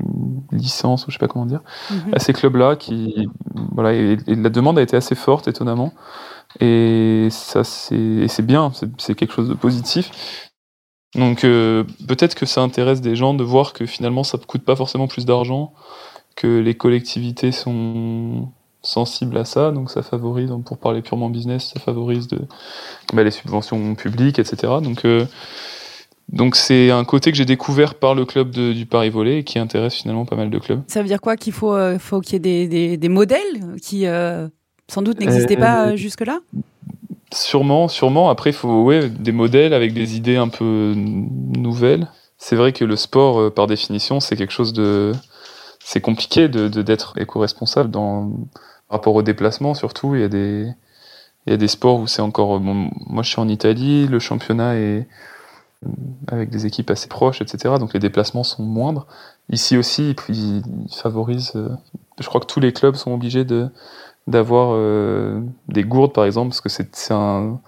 licence, 0.51 1.07
ou 1.07 1.11
je 1.11 1.15
sais 1.15 1.19
pas 1.19 1.27
comment 1.27 1.45
dire, 1.45 1.61
mhm. 1.89 2.13
à 2.13 2.19
ces 2.19 2.33
clubs-là. 2.33 2.75
Qui, 2.75 3.27
voilà, 3.73 3.93
et, 3.93 4.17
la 4.27 4.49
demande 4.49 4.77
a 4.79 4.81
été 4.81 4.97
assez 4.97 5.15
forte, 5.15 5.47
étonnamment. 5.47 5.93
Et 6.59 7.27
ça, 7.31 7.63
c'est 7.63 8.45
bien, 8.45 8.71
c'est 8.97 9.15
quelque 9.15 9.33
chose 9.33 9.49
de 9.49 9.53
positif. 9.53 10.11
Donc 11.15 11.43
euh, 11.43 11.83
peut-être 12.07 12.35
que 12.35 12.45
ça 12.45 12.61
intéresse 12.61 13.01
des 13.01 13.15
gens 13.15 13.33
de 13.33 13.43
voir 13.43 13.73
que 13.73 13.85
finalement 13.85 14.23
ça 14.23 14.37
ne 14.37 14.43
coûte 14.43 14.63
pas 14.63 14.75
forcément 14.75 15.07
plus 15.07 15.25
d'argent, 15.25 15.73
que 16.35 16.59
les 16.59 16.75
collectivités 16.75 17.51
sont 17.51 18.49
sensibles 18.81 19.37
à 19.37 19.45
ça, 19.45 19.71
donc 19.71 19.91
ça 19.91 20.01
favorise, 20.03 20.51
pour 20.65 20.77
parler 20.77 21.01
purement 21.01 21.29
business, 21.29 21.71
ça 21.73 21.79
favorise 21.79 22.27
de, 22.27 22.39
bah, 23.13 23.23
les 23.23 23.31
subventions 23.31 23.95
publiques, 23.95 24.39
etc. 24.39 24.73
Donc 24.81 25.05
euh, 25.05 25.25
donc 26.31 26.55
c'est 26.55 26.91
un 26.91 27.03
côté 27.03 27.31
que 27.31 27.37
j'ai 27.37 27.45
découvert 27.45 27.95
par 27.95 28.15
le 28.15 28.25
club 28.25 28.51
du 28.51 28.85
Paris 28.85 29.09
Volley 29.09 29.39
et 29.39 29.43
qui 29.43 29.59
intéresse 29.59 29.95
finalement 29.95 30.25
pas 30.25 30.37
mal 30.37 30.49
de 30.49 30.59
clubs. 30.59 30.81
Ça 30.87 31.01
veut 31.01 31.07
dire 31.07 31.19
quoi 31.19 31.35
Qu'il 31.35 31.51
faut, 31.51 31.73
euh, 31.73 31.99
faut 31.99 32.21
qu'il 32.21 32.33
y 32.33 32.35
ait 32.37 32.67
des, 32.67 32.97
des, 32.97 33.09
modèles 33.09 33.75
qui 33.81 34.07
euh, 34.07 34.47
sans 34.87 35.01
doute 35.01 35.19
n'existaient 35.19 35.57
pas 35.57 35.87
euh, 35.87 35.95
jusque-là? 35.97 36.39
Sûrement, 37.33 37.89
sûrement. 37.89 38.29
Après, 38.29 38.51
il 38.51 38.53
faut 38.53 38.83
ouais, 38.83 39.09
des 39.09 39.33
modèles 39.33 39.73
avec 39.73 39.93
des 39.93 40.15
idées 40.15 40.37
un 40.37 40.47
peu 40.47 40.93
nouvelles. 40.95 42.07
C'est 42.37 42.55
vrai 42.55 42.71
que 42.71 42.85
le 42.85 42.95
sport, 42.95 43.53
par 43.53 43.67
définition, 43.67 44.19
c'est 44.19 44.35
quelque 44.35 44.53
chose 44.53 44.73
de... 44.73 45.11
C'est 45.83 46.01
compliqué 46.01 46.47
de, 46.47 46.67
d'être 46.67 47.17
éco-responsable 47.17 47.89
dans 47.89 48.31
rapport 48.89 49.15
au 49.15 49.21
déplacement, 49.21 49.73
surtout. 49.73 50.15
Il 50.15 50.21
y 50.21 50.23
a 50.23 50.27
des, 50.27 50.67
il 51.45 51.51
y 51.51 51.53
a 51.53 51.57
des 51.57 51.67
sports 51.67 51.99
où 51.99 52.07
c'est 52.07 52.21
encore... 52.21 52.59
moi, 52.59 53.23
je 53.23 53.29
suis 53.29 53.39
en 53.39 53.47
Italie, 53.47 54.07
le 54.07 54.19
championnat 54.19 54.75
est 54.75 55.07
avec 56.27 56.49
des 56.49 56.65
équipes 56.65 56.91
assez 56.91 57.07
proches, 57.07 57.41
etc. 57.41 57.75
Donc 57.79 57.93
les 57.93 57.99
déplacements 57.99 58.43
sont 58.43 58.63
moindres. 58.63 59.07
Ici 59.49 59.77
aussi, 59.77 60.15
ils, 60.29 60.63
favorisent. 60.95 61.53
Euh, 61.55 61.69
je 62.19 62.27
crois 62.27 62.39
que 62.39 62.45
tous 62.45 62.59
les 62.59 62.73
clubs 62.73 62.95
sont 62.95 63.13
obligés 63.13 63.45
de 63.45 63.69
d'avoir 64.27 64.69
euh, 64.73 65.41
des 65.67 65.83
gourdes, 65.83 66.13
par 66.13 66.25
exemple, 66.25 66.49
parce 66.49 66.61
que 66.61 66.69
c'est 66.69 67.13
un. 67.13 67.59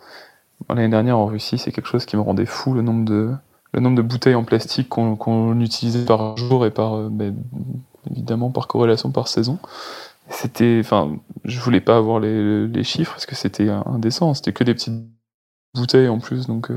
L'année 0.69 0.87
dernière 0.87 1.17
en 1.17 1.25
Russie, 1.25 1.57
c'est 1.57 1.71
quelque 1.71 1.87
chose 1.87 2.05
qui 2.05 2.15
me 2.15 2.21
rendait 2.21 2.45
fou 2.45 2.73
le 2.73 2.81
nombre 2.81 3.05
de 3.05 3.31
le 3.73 3.79
nombre 3.79 3.97
de 3.97 4.01
bouteilles 4.03 4.35
en 4.35 4.43
plastique 4.43 4.87
qu'on 4.87 5.59
utilisait 5.59 6.05
par 6.05 6.37
jour 6.37 6.65
et 6.65 6.71
par 6.71 6.93
euh, 6.93 7.09
ben, 7.11 7.35
évidemment 8.11 8.51
par 8.51 8.67
corrélation 8.67 9.11
par 9.11 9.27
saison. 9.27 9.57
C'était, 10.29 10.77
enfin, 10.79 11.17
je 11.43 11.59
voulais 11.59 11.81
pas 11.81 11.97
avoir 11.97 12.19
les, 12.19 12.67
les 12.67 12.83
chiffres 12.83 13.11
parce 13.11 13.25
que 13.25 13.35
c'était 13.35 13.69
indécent. 13.69 14.33
C'était 14.35 14.53
que 14.53 14.63
des 14.63 14.73
petites 14.73 15.03
bouteilles 15.75 16.07
en 16.07 16.19
plus, 16.19 16.47
donc 16.47 16.71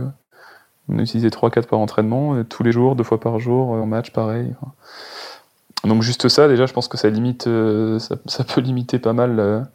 on 0.88 0.98
utilisait 0.98 1.28
3-4 1.28 1.66
par 1.66 1.78
entraînement, 1.78 2.34
euh, 2.34 2.44
tous 2.44 2.62
les 2.62 2.72
jours, 2.72 2.96
deux 2.96 3.04
fois 3.04 3.18
par 3.20 3.38
jour, 3.38 3.74
euh, 3.74 3.80
en 3.80 3.86
match, 3.86 4.10
pareil. 4.12 4.54
Donc 5.84 6.02
juste 6.02 6.28
ça, 6.28 6.48
déjà, 6.48 6.66
je 6.66 6.72
pense 6.72 6.88
que 6.88 6.96
ça 6.96 7.10
limite, 7.10 7.46
euh, 7.46 7.98
ça, 7.98 8.44
peut 8.44 8.60
limiter 8.60 8.98
pas 8.98 9.12
mal 9.12 9.68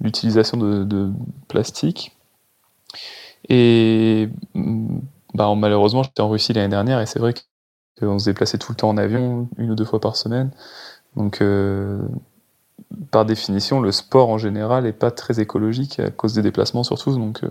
l'utilisation 0.00 0.56
de, 0.56 1.10
plastique. 1.48 2.16
Et 3.48 4.28
mm, 4.54 4.98
bah, 5.34 5.52
malheureusement, 5.56 6.02
j'étais 6.02 6.22
en 6.22 6.28
Russie 6.28 6.52
l'année 6.52 6.68
dernière 6.68 7.00
et 7.00 7.06
c'est 7.06 7.18
vrai 7.18 7.34
qu'on 7.98 8.18
se 8.18 8.24
déplaçait 8.24 8.58
tout 8.58 8.72
le 8.72 8.76
temps 8.76 8.88
en 8.88 8.96
avion, 8.96 9.48
une 9.58 9.70
ou 9.70 9.74
deux 9.74 9.84
fois 9.84 10.00
par 10.00 10.16
semaine. 10.16 10.50
Donc, 11.16 11.42
par 13.10 13.24
définition, 13.24 13.80
le 13.80 13.92
sport 13.92 14.28
en 14.28 14.38
général 14.38 14.84
n'est 14.84 14.92
pas 14.92 15.10
très 15.10 15.40
écologique 15.40 15.98
à 16.00 16.10
cause 16.10 16.34
des 16.34 16.42
déplacements 16.42 16.84
surtout. 16.84 17.14
Donc, 17.14 17.42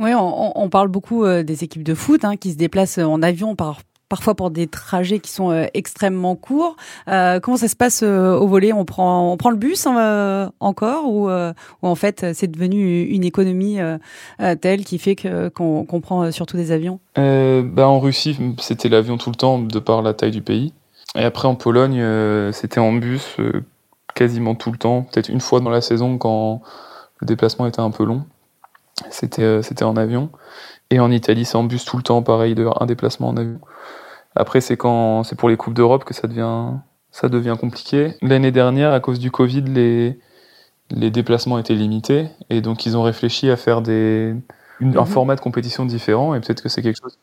oui, 0.00 0.12
on, 0.14 0.68
parle 0.70 0.88
beaucoup 0.88 1.24
euh, 1.24 1.42
des 1.42 1.62
équipes 1.62 1.82
de 1.82 1.94
foot 1.94 2.24
hein, 2.24 2.36
qui 2.36 2.52
se 2.52 2.56
déplacent 2.56 2.96
euh, 2.96 3.04
en 3.04 3.22
avion 3.22 3.54
par, 3.54 3.80
parfois 4.08 4.34
pour 4.34 4.50
des 4.50 4.66
trajets 4.66 5.18
qui 5.18 5.30
sont 5.30 5.50
euh, 5.50 5.66
extrêmement 5.74 6.36
courts. 6.36 6.76
comment 7.06 7.58
ça 7.58 7.68
se 7.68 7.76
passe 7.76 8.02
au 8.02 8.46
volet 8.46 8.72
on 8.72 8.86
prend, 8.86 9.30
on 9.30 9.36
prend 9.36 9.50
le 9.50 9.58
bus 9.58 9.86
encore 10.58 11.04
ou, 11.06 11.30
en 11.30 11.94
fait 11.94 12.32
c'est 12.32 12.50
devenu 12.50 13.02
une 13.02 13.24
économie 13.24 13.78
telle 14.60 14.84
qui 14.84 14.98
fait 14.98 15.16
qu'on 15.54 16.00
prend 16.02 16.30
surtout 16.30 16.56
des 16.56 16.72
avions? 16.72 16.98
Bah, 17.16 17.86
En 17.86 18.00
Russie, 18.00 18.38
c'était 18.58 18.88
l'avion 18.88 19.18
tout 19.18 19.30
le 19.30 19.36
temps 19.36 19.58
de 19.58 19.78
par 19.78 20.00
la 20.00 20.14
taille 20.14 20.30
du 20.30 20.42
pays. 20.42 20.72
Et 21.14 21.24
après 21.24 21.46
en 21.46 21.56
Pologne, 21.56 22.02
c'était 22.52 22.80
en 22.80 22.92
bus 22.92 23.36
quasiment 24.14 24.54
tout 24.54 24.72
le 24.72 24.78
temps, 24.78 25.02
peut-être 25.02 25.28
une 25.28 25.40
fois 25.40 25.60
dans 25.60 25.70
la 25.70 25.82
saison 25.82 26.16
quand 26.16 26.62
le 27.20 27.26
déplacement 27.26 27.66
était 27.66 27.80
un 27.80 27.90
peu 27.90 28.04
long. 28.04 28.24
C'était 29.10 29.42
euh, 29.42 29.62
c'était 29.62 29.84
en 29.84 29.96
avion. 29.96 30.30
Et 30.90 31.00
en 31.00 31.10
Italie, 31.10 31.44
c'est 31.44 31.56
en 31.56 31.64
bus 31.64 31.84
tout 31.84 31.96
le 31.96 32.02
temps, 32.02 32.22
pareil, 32.22 32.54
de, 32.54 32.66
un 32.80 32.86
déplacement 32.86 33.28
en 33.28 33.36
avion. 33.36 33.60
Après, 34.34 34.60
c'est 34.60 34.76
quand 34.76 35.22
c'est 35.24 35.36
pour 35.36 35.48
les 35.48 35.56
coupes 35.56 35.74
d'Europe 35.74 36.04
que 36.04 36.14
ça 36.14 36.28
devient 36.28 36.74
ça 37.10 37.28
devient 37.28 37.56
compliqué. 37.60 38.14
L'année 38.22 38.52
dernière, 38.52 38.92
à 38.92 39.00
cause 39.00 39.18
du 39.18 39.30
Covid, 39.30 39.62
les 39.62 40.18
les 40.90 41.10
déplacements 41.10 41.58
étaient 41.58 41.74
limités 41.74 42.28
et 42.50 42.60
donc 42.60 42.84
ils 42.84 42.96
ont 42.96 43.02
réfléchi 43.02 43.48
à 43.48 43.56
faire 43.56 43.80
des 43.80 44.34
un 44.80 44.86
mhm. 44.86 45.06
format 45.06 45.36
de 45.36 45.40
compétition 45.40 45.84
différent 45.84 46.34
et 46.34 46.40
peut-être 46.40 46.62
que 46.62 46.68
c'est 46.68 46.82
quelque 46.82 46.98
chose 47.00 47.18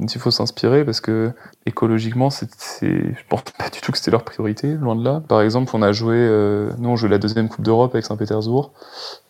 il 0.00 0.20
faut 0.20 0.30
s'inspirer 0.30 0.84
parce 0.84 1.00
que 1.00 1.32
écologiquement 1.66 2.30
c'est 2.30 2.48
je 2.80 3.24
pense 3.28 3.42
pas 3.58 3.68
du 3.68 3.80
tout 3.80 3.92
que 3.92 3.98
c'était 3.98 4.10
leur 4.10 4.24
priorité 4.24 4.74
loin 4.74 4.96
de 4.96 5.04
là 5.04 5.22
par 5.28 5.42
exemple 5.42 5.70
on 5.74 5.82
a 5.82 5.92
joué 5.92 6.16
euh, 6.16 6.70
nous 6.78 6.88
on 6.88 6.96
jouait 6.96 7.10
la 7.10 7.18
deuxième 7.18 7.48
coupe 7.48 7.64
d'Europe 7.64 7.94
avec 7.94 8.06
Saint-Pétersbourg 8.06 8.72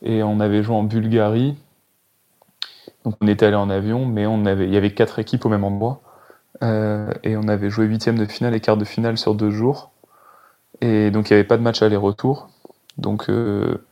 et 0.03 0.23
on 0.23 0.39
avait 0.39 0.62
joué 0.62 0.77
en 0.77 0.85
Bulgarie 0.85 1.57
donc 3.05 3.15
on 3.21 3.27
était 3.27 3.47
allé 3.47 3.57
en 3.57 3.71
avion, 3.71 4.07
mais 4.07 4.25
il 4.25 4.73
y 4.73 4.77
avait 4.77 4.93
quatre 4.93 5.19
équipes 5.19 5.45
au 5.47 5.49
même 5.49 5.65
endroit. 5.65 6.00
Euh, 6.62 7.12
et 7.23 7.37
on 7.37 7.49
avait 7.49 7.71
joué 7.71 7.87
huitième 7.87 8.19
de 8.19 8.27
finale 8.27 8.55
et 8.55 8.61
quart 8.61 8.77
de 8.77 8.85
finale 8.85 9.17
sur 9.17 9.35
deux 9.35 9.50
jours. 9.50 9.91
Et 10.81 11.11
donc 11.11 11.31
il 11.31 11.35
n'y 11.35 11.39
avait 11.39 11.49
pas 11.49 11.57
de 11.57 11.62
match 11.62 11.83
aller-retour. 11.83 12.49
Donc 12.99 13.31
euh, 13.31 13.87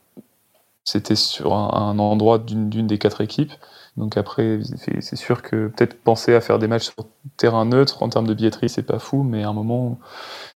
c'était 0.85 1.17
sur 1.17 1.55
un, 1.55 1.99
endroit 1.99 2.39
d'une 2.39 2.87
des 2.87 2.99
quatre 2.99 3.21
équipes. 3.21 3.53
Donc 3.99 4.17
après, 4.17 4.61
c'est 5.01 5.17
sûr 5.17 5.43
que 5.43 5.69
peut-être 5.69 6.01
penser 6.01 6.35
à 6.35 6.41
faire 6.41 6.61
des 6.61 6.69
matchs 6.69 6.85
sur 6.85 6.95
terrain 7.37 7.65
neutre 7.65 8.03
en 8.03 8.09
termes 8.09 8.29
de 8.29 8.35
billetterie, 8.35 8.69
c'est 8.69 8.85
pas 8.85 9.01
fou, 9.01 9.25
mais 9.25 9.43
à 9.43 9.49
un 9.49 9.53
moment, 9.53 9.99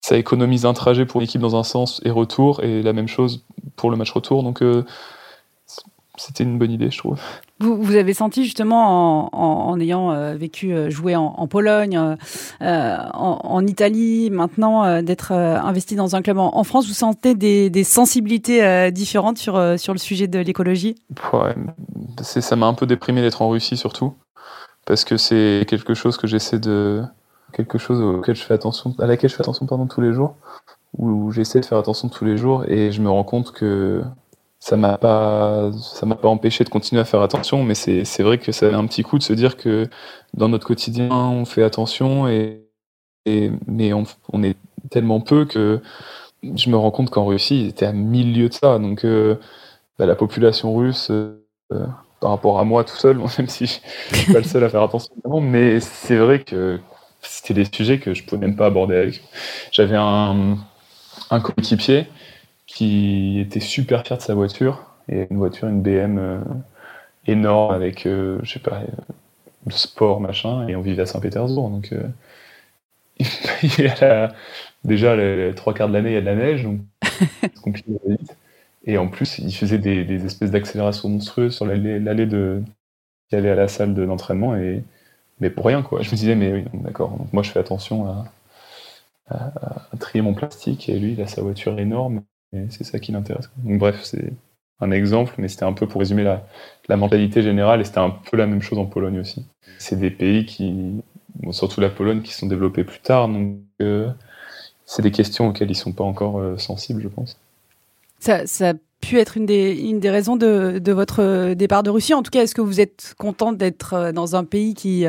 ça 0.00 0.16
économise 0.16 0.64
un 0.64 0.74
trajet 0.74 1.06
pour 1.06 1.20
l'équipe 1.20 1.40
dans 1.40 1.56
un 1.56 1.64
sens 1.64 2.00
et 2.04 2.10
retour, 2.10 2.62
et 2.62 2.82
la 2.82 2.92
même 2.92 3.08
chose 3.08 3.44
pour 3.74 3.90
le 3.90 3.96
match 3.96 4.12
retour. 4.12 4.44
Donc 4.44 4.62
euh, 4.62 4.84
c'était 6.18 6.44
une 6.44 6.58
bonne 6.58 6.70
idée, 6.70 6.90
je 6.90 6.98
trouve. 6.98 7.18
Vous, 7.58 7.94
avez 7.94 8.12
senti 8.12 8.44
justement 8.44 9.34
en, 9.34 9.80
ayant 9.80 10.12
euh, 10.12 10.34
vécu, 10.34 10.74
euh, 10.74 10.90
joué 10.90 11.16
en, 11.16 11.46
Pologne, 11.46 12.16
euh, 12.60 12.96
en, 13.14 13.66
Italie, 13.66 14.30
maintenant 14.30 15.00
d'être 15.00 15.32
investi 15.32 15.94
dans 15.94 16.14
un 16.14 16.22
club 16.22 16.38
en, 16.38 16.64
France, 16.64 16.86
vous 16.86 16.92
sentez 16.92 17.34
des, 17.34 17.84
sensibilités 17.84 18.90
différentes 18.90 19.38
sur, 19.38 19.78
sur 19.78 19.94
le 19.94 19.98
sujet 19.98 20.26
de 20.26 20.38
l'écologie? 20.38 20.96
Ouais, 21.32 21.54
Ça 22.20 22.56
m'a 22.56 22.66
un 22.66 22.74
peu 22.74 22.86
déprimé 22.86 23.22
d'être 23.22 23.40
en 23.40 23.48
Russie 23.48 23.76
surtout, 23.76 24.14
parce 24.84 25.04
que 25.04 25.16
c'est 25.16 25.64
quelque 25.66 25.94
chose 25.94 26.18
que 26.18 26.26
j'essaie 26.26 26.58
de 26.58 27.02
quelque 27.52 27.78
chose 27.78 28.00
auquel 28.00 28.34
je 28.34 28.42
fais 28.42 28.54
attention, 28.54 28.94
à 28.98 29.06
laquelle 29.06 29.30
je 29.30 29.36
fais 29.36 29.42
attention 29.42 29.66
pendant 29.66 29.86
tous 29.86 30.00
les 30.00 30.12
jours, 30.12 30.34
où 30.98 31.30
j'essaie 31.30 31.60
de 31.60 31.64
faire 31.64 31.78
attention 31.78 32.08
tous 32.08 32.24
les 32.24 32.36
jours, 32.36 32.64
et 32.66 32.92
je 32.92 33.00
me 33.00 33.08
rends 33.08 33.24
compte 33.24 33.52
que 33.52 34.02
ça 34.62 34.76
m'a 34.76 34.96
pas 34.96 35.72
ça 35.72 36.06
m'a 36.06 36.14
pas 36.14 36.28
empêché 36.28 36.62
de 36.62 36.68
continuer 36.68 37.02
à 37.02 37.04
faire 37.04 37.20
attention 37.20 37.64
mais 37.64 37.74
c'est 37.74 38.04
c'est 38.04 38.22
vrai 38.22 38.38
que 38.38 38.52
ça 38.52 38.68
a 38.68 38.76
un 38.76 38.86
petit 38.86 39.02
coup 39.02 39.18
de 39.18 39.24
se 39.24 39.32
dire 39.32 39.56
que 39.56 39.88
dans 40.34 40.48
notre 40.48 40.64
quotidien 40.68 41.10
on 41.10 41.44
fait 41.44 41.64
attention 41.64 42.28
et, 42.28 42.62
et 43.26 43.50
mais 43.66 43.92
on, 43.92 44.04
on, 44.32 44.44
est 44.44 44.56
tellement 44.88 45.20
peu 45.20 45.46
que 45.46 45.80
je 46.54 46.70
me 46.70 46.76
rends 46.76 46.92
compte 46.92 47.10
qu'en 47.10 47.26
Russie 47.26 47.62
ils 47.62 47.68
étaient 47.70 47.86
à 47.86 47.92
mille 47.92 48.32
lieues 48.38 48.50
de 48.50 48.54
ça. 48.54 48.78
Donc 48.78 49.04
euh, 49.04 49.34
bah, 49.98 50.06
la 50.06 50.14
population 50.14 50.76
russe 50.76 51.10
euh, 51.10 51.36
par 52.20 52.30
rapport 52.30 52.60
à 52.60 52.64
moi 52.64 52.84
tout 52.84 52.96
seul 52.96 53.18
même 53.38 53.48
si 53.48 53.66
je 54.12 54.16
suis 54.16 54.32
pas 54.32 54.38
le 54.38 54.44
seul 54.44 54.62
à 54.62 54.68
faire 54.68 54.82
attention 54.82 55.12
mais 55.40 55.80
c'est 55.80 56.16
vrai 56.16 56.44
que 56.44 56.78
c'était 57.20 57.54
des 57.54 57.64
sujets 57.64 57.98
que 57.98 58.14
je 58.14 58.22
pouvais 58.22 58.46
même 58.46 58.54
pas 58.54 58.66
aborder 58.66 58.94
avec 58.94 59.22
j'avais 59.72 59.96
un 59.96 60.56
un 61.30 61.40
coéquipier 61.40 62.06
qui 62.74 63.38
était 63.40 63.60
super 63.60 64.04
fier 64.06 64.16
de 64.16 64.22
sa 64.22 64.34
voiture. 64.34 64.86
Et 65.08 65.26
une 65.30 65.36
voiture, 65.36 65.68
une 65.68 65.82
BM 65.82 66.18
euh, 66.18 66.40
énorme 67.26 67.74
avec, 67.74 68.06
euh, 68.06 68.38
je 68.42 68.52
sais 68.52 68.60
pas, 68.60 68.80
euh, 68.80 69.12
le 69.66 69.72
sport, 69.72 70.20
machin. 70.20 70.66
Et 70.68 70.76
on 70.76 70.80
vivait 70.80 71.02
à 71.02 71.06
Saint-Pétersbourg. 71.06 71.68
Donc, 71.70 71.94
déjà, 74.84 75.16
les, 75.16 75.54
trois 75.54 75.74
quarts 75.74 75.88
de 75.88 75.92
l'année, 75.92 76.10
il 76.10 76.14
y 76.14 76.16
a 76.16 76.20
de 76.20 76.26
la 76.26 76.34
neige. 76.34 76.62
Donc, 76.64 76.80
c'est 77.42 77.60
compliqué 77.60 77.92
vite. 78.06 78.36
Et 78.84 78.98
en 78.98 79.08
plus, 79.08 79.38
il 79.38 79.54
faisait 79.54 79.78
des, 79.78 80.24
espèces 80.24 80.50
d'accélérations 80.50 81.08
monstrueuses 81.08 81.54
sur 81.54 81.66
l'allée 81.66 82.26
de 82.26 82.62
qui 83.28 83.36
allait 83.36 83.50
à 83.50 83.54
la 83.54 83.68
salle 83.68 83.94
d'entraînement. 83.94 84.56
et 84.56 84.82
mais 85.40 85.50
pour 85.50 85.66
rien, 85.66 85.82
quoi. 85.82 86.02
Je 86.02 86.10
me 86.10 86.16
disais, 86.16 86.34
mais 86.36 86.52
oui, 86.52 86.64
d'accord. 86.74 87.10
Donc, 87.18 87.32
moi, 87.32 87.42
je 87.42 87.50
fais 87.50 87.60
attention 87.60 88.06
à, 88.06 88.24
à, 89.30 89.96
trier 89.98 90.22
mon 90.22 90.34
plastique. 90.34 90.88
Et 90.88 90.98
lui, 90.98 91.12
il 91.12 91.20
a 91.22 91.26
sa 91.26 91.42
voiture 91.42 91.78
énorme 91.78 92.22
c'est 92.70 92.84
ça 92.84 92.98
qui 92.98 93.12
l'intéresse. 93.12 93.50
Donc 93.58 93.78
bref, 93.78 94.00
c'est 94.02 94.32
un 94.80 94.90
exemple, 94.90 95.34
mais 95.38 95.48
c'était 95.48 95.64
un 95.64 95.72
peu 95.72 95.86
pour 95.86 96.00
résumer 96.00 96.24
la, 96.24 96.46
la 96.88 96.96
mentalité 96.96 97.42
générale, 97.42 97.80
et 97.80 97.84
c'était 97.84 97.98
un 97.98 98.10
peu 98.10 98.36
la 98.36 98.46
même 98.46 98.62
chose 98.62 98.78
en 98.78 98.86
Pologne 98.86 99.20
aussi. 99.20 99.44
C'est 99.78 99.98
des 99.98 100.10
pays 100.10 100.44
qui, 100.44 101.02
surtout 101.50 101.80
la 101.80 101.90
Pologne, 101.90 102.22
qui 102.22 102.32
sont 102.32 102.46
développés 102.46 102.84
plus 102.84 103.00
tard, 103.00 103.28
donc 103.28 103.58
euh, 103.80 104.08
c'est 104.84 105.02
des 105.02 105.12
questions 105.12 105.48
auxquelles 105.48 105.70
ils 105.70 105.76
sont 105.76 105.92
pas 105.92 106.04
encore 106.04 106.40
euh, 106.40 106.58
sensibles, 106.58 107.02
je 107.02 107.08
pense. 107.08 107.38
Ça, 108.18 108.46
ça 108.46 108.70
a 108.70 108.74
pu 109.00 109.18
être 109.18 109.36
une 109.36 109.46
des, 109.46 109.72
une 109.72 109.98
des 109.98 110.10
raisons 110.10 110.36
de, 110.36 110.78
de 110.78 110.92
votre 110.92 111.54
départ 111.54 111.82
de 111.82 111.90
Russie. 111.90 112.14
En 112.14 112.22
tout 112.22 112.30
cas, 112.30 112.42
est-ce 112.42 112.54
que 112.54 112.60
vous 112.60 112.80
êtes 112.80 113.14
content 113.18 113.52
d'être 113.52 114.12
dans 114.12 114.36
un 114.36 114.44
pays 114.44 114.74
qui 114.74 115.04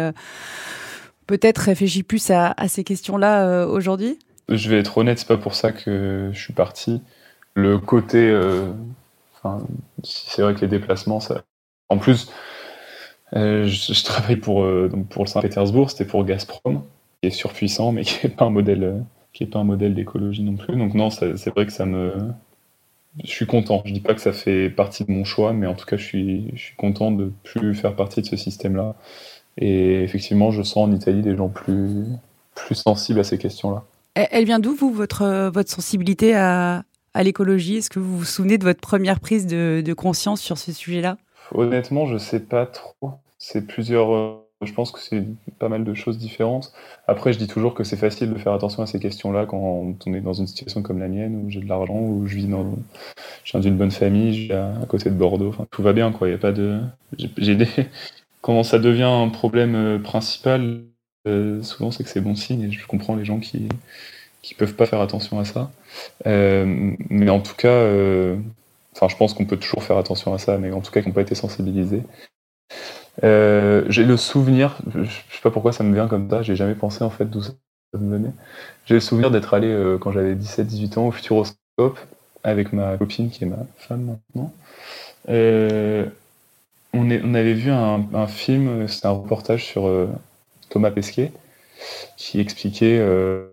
peut-être 1.27 1.59
réfléchit 1.59 2.01
plus 2.01 2.31
à, 2.31 2.53
à 2.57 2.67
ces 2.67 2.83
questions-là 2.83 3.67
aujourd'hui? 3.67 4.17
Je 4.49 4.67
vais 4.69 4.79
être 4.79 4.97
honnête, 4.97 5.19
c'est 5.19 5.27
pas 5.27 5.37
pour 5.37 5.53
ça 5.53 5.71
que 5.71 6.31
je 6.33 6.39
suis 6.39 6.53
parti. 6.53 7.01
Le 7.55 7.77
côté 7.77 8.31
c'est 10.03 10.41
vrai 10.41 10.53
que 10.53 10.61
les 10.61 10.67
déplacements, 10.67 11.19
ça. 11.19 11.43
En 11.89 11.97
plus, 11.97 12.31
euh, 13.35 13.65
je, 13.67 14.03
travaille 14.03 14.37
pour, 14.37 14.63
euh, 14.63 14.89
donc 14.89 15.07
pour 15.09 15.27
Saint-Pétersbourg, 15.27 15.89
c'était 15.91 16.05
pour 16.05 16.23
Gazprom, 16.25 16.83
qui 17.21 17.27
est 17.27 17.31
surpuissant, 17.31 17.91
mais 17.91 18.03
qui 18.03 18.25
n'est 18.25 18.33
pas 18.33 18.45
un 18.45 18.49
modèle, 18.49 18.83
euh, 18.83 18.99
qui 19.33 19.43
est 19.43 19.47
pas 19.47 19.59
un 19.59 19.63
modèle 19.63 19.95
d'écologie 19.95 20.43
non 20.43 20.55
plus. 20.55 20.75
Donc 20.75 20.93
non, 20.93 21.09
c'est 21.09 21.49
vrai 21.49 21.65
que 21.65 21.71
ça 21.71 21.85
me, 21.85 22.13
je 23.23 23.29
suis 23.29 23.45
content. 23.45 23.81
Je 23.85 23.93
dis 23.93 24.01
pas 24.01 24.13
que 24.13 24.21
ça 24.21 24.33
fait 24.33 24.69
partie 24.69 25.03
de 25.03 25.11
mon 25.11 25.23
choix, 25.23 25.53
mais 25.53 25.67
en 25.67 25.75
tout 25.75 25.85
cas, 25.85 25.97
je 25.97 26.03
suis, 26.03 26.51
je 26.55 26.61
suis 26.61 26.75
content 26.75 27.11
de 27.11 27.31
plus 27.43 27.75
faire 27.75 27.95
partie 27.95 28.21
de 28.21 28.27
ce 28.27 28.37
système-là. 28.37 28.95
Et 29.57 30.01
effectivement, 30.01 30.51
je 30.51 30.63
sens 30.63 30.89
en 30.89 30.91
Italie 30.91 31.21
des 31.21 31.35
gens 31.35 31.49
plus, 31.49 32.05
plus 32.55 32.75
sensibles 32.75 33.19
à 33.19 33.23
ces 33.23 33.37
questions-là. 33.37 33.83
Elle 34.15 34.45
vient 34.45 34.59
d'où, 34.59 34.75
vous, 34.75 34.91
votre, 34.91 35.49
votre 35.49 35.69
sensibilité 35.69 36.35
à, 36.35 36.83
à 37.13 37.23
l'écologie 37.23 37.77
Est-ce 37.77 37.89
que 37.89 37.99
vous 37.99 38.17
vous 38.17 38.25
souvenez 38.25 38.57
de 38.57 38.63
votre 38.63 38.81
première 38.81 39.19
prise 39.19 39.47
de, 39.47 39.93
conscience 39.93 40.41
sur 40.41 40.57
ce 40.57 40.71
sujet-là? 40.71 41.17
Honnêtement, 41.53 42.05
je 42.05 42.13
ne 42.13 42.19
sais 42.19 42.39
pas 42.39 42.65
trop. 42.65 43.11
C'est 43.37 43.67
plusieurs. 43.67 44.13
Euh, 44.13 44.39
je 44.61 44.71
pense 44.73 44.91
que 44.91 44.99
c'est 44.99 45.25
pas 45.59 45.67
mal 45.67 45.83
de 45.83 45.93
choses 45.93 46.17
différentes. 46.17 46.71
Après, 47.07 47.33
je 47.33 47.37
dis 47.37 47.47
toujours 47.47 47.73
que 47.73 47.83
c'est 47.83 47.97
facile 47.97 48.31
de 48.31 48.37
faire 48.37 48.53
attention 48.53 48.81
à 48.81 48.87
ces 48.87 48.99
questions-là 48.99 49.45
quand 49.45 49.57
on 49.57 50.13
est 50.13 50.21
dans 50.21 50.33
une 50.33 50.47
situation 50.47 50.81
comme 50.81 50.99
la 50.99 51.09
mienne, 51.09 51.43
où 51.45 51.49
j'ai 51.49 51.59
de 51.59 51.67
l'argent, 51.67 51.99
où 51.99 52.25
je 52.25 52.35
vis 52.35 52.47
dans. 52.47 52.73
Je 53.43 53.51
viens 53.51 53.59
d'une 53.59 53.77
bonne 53.77 53.91
famille, 53.91 54.47
je 54.47 54.53
à 54.53 54.85
côté 54.87 55.09
de 55.09 55.15
Bordeaux. 55.15 55.53
Tout 55.69 55.83
va 55.83 55.93
bien, 55.93 56.11
quoi. 56.11 56.29
Il 56.29 56.31
y 56.31 56.35
a 56.35 56.39
pas 56.39 56.53
de. 56.53 56.79
J'ai. 57.37 57.57
Quand 58.41 58.63
ça 58.63 58.79
devient 58.79 59.03
un 59.03 59.29
problème 59.29 59.75
euh, 59.75 59.99
principal, 59.99 60.83
euh, 61.27 61.61
souvent 61.61 61.91
c'est 61.91 62.03
que 62.03 62.09
c'est 62.09 62.21
bon 62.21 62.35
signe 62.35 62.63
et 62.63 62.71
je 62.71 62.85
comprends 62.85 63.15
les 63.15 63.23
gens 63.23 63.39
qui 63.39 63.69
qui 64.43 64.53
peuvent 64.53 64.75
pas 64.75 64.85
faire 64.85 65.01
attention 65.01 65.39
à 65.39 65.45
ça. 65.45 65.71
Euh, 66.27 66.93
mais 67.09 67.29
en 67.31 67.39
tout 67.39 67.55
cas, 67.55 67.69
euh, 67.69 68.35
enfin, 68.93 69.07
je 69.07 69.15
pense 69.15 69.33
qu'on 69.33 69.45
peut 69.45 69.57
toujours 69.57 69.83
faire 69.83 69.97
attention 69.97 70.33
à 70.33 70.37
ça, 70.37 70.59
mais 70.59 70.71
en 70.71 70.81
tout 70.81 70.91
cas, 70.91 71.01
qui 71.01 71.07
n'ont 71.07 71.13
pas 71.13 71.21
été 71.21 71.33
sensibilisés. 71.33 72.03
Euh, 73.23 73.85
j'ai 73.87 74.03
le 74.03 74.17
souvenir, 74.17 74.77
je 74.93 75.05
sais 75.05 75.41
pas 75.41 75.49
pourquoi 75.49 75.71
ça 75.71 75.83
me 75.83 75.93
vient 75.93 76.07
comme 76.07 76.29
ça, 76.29 76.41
j'ai 76.41 76.55
jamais 76.55 76.75
pensé 76.75 77.03
en 77.03 77.09
fait 77.09 77.25
d'où 77.25 77.41
ça 77.41 77.53
me 77.93 78.11
venait. 78.11 78.31
J'ai 78.85 78.95
le 78.95 78.99
souvenir 78.99 79.31
d'être 79.31 79.53
allé 79.53 79.97
quand 80.01 80.11
j'avais 80.11 80.35
17-18 80.35 80.99
ans 80.99 81.07
au 81.07 81.11
Futuroscope 81.11 81.99
avec 82.43 82.73
ma 82.73 82.97
copine 82.97 83.29
qui 83.29 83.45
est 83.45 83.47
ma 83.47 83.65
femme 83.77 84.17
maintenant. 84.35 84.51
On, 86.95 87.33
avait 87.35 87.53
vu 87.53 87.71
un, 87.71 88.03
un 88.13 88.27
film, 88.27 88.87
c'était 88.87 89.07
un 89.07 89.11
reportage 89.11 89.63
sur 89.63 89.89
Thomas 90.69 90.91
Pesquet, 90.91 91.31
qui 92.17 92.39
expliquait, 92.39 92.97
euh, 92.99 93.45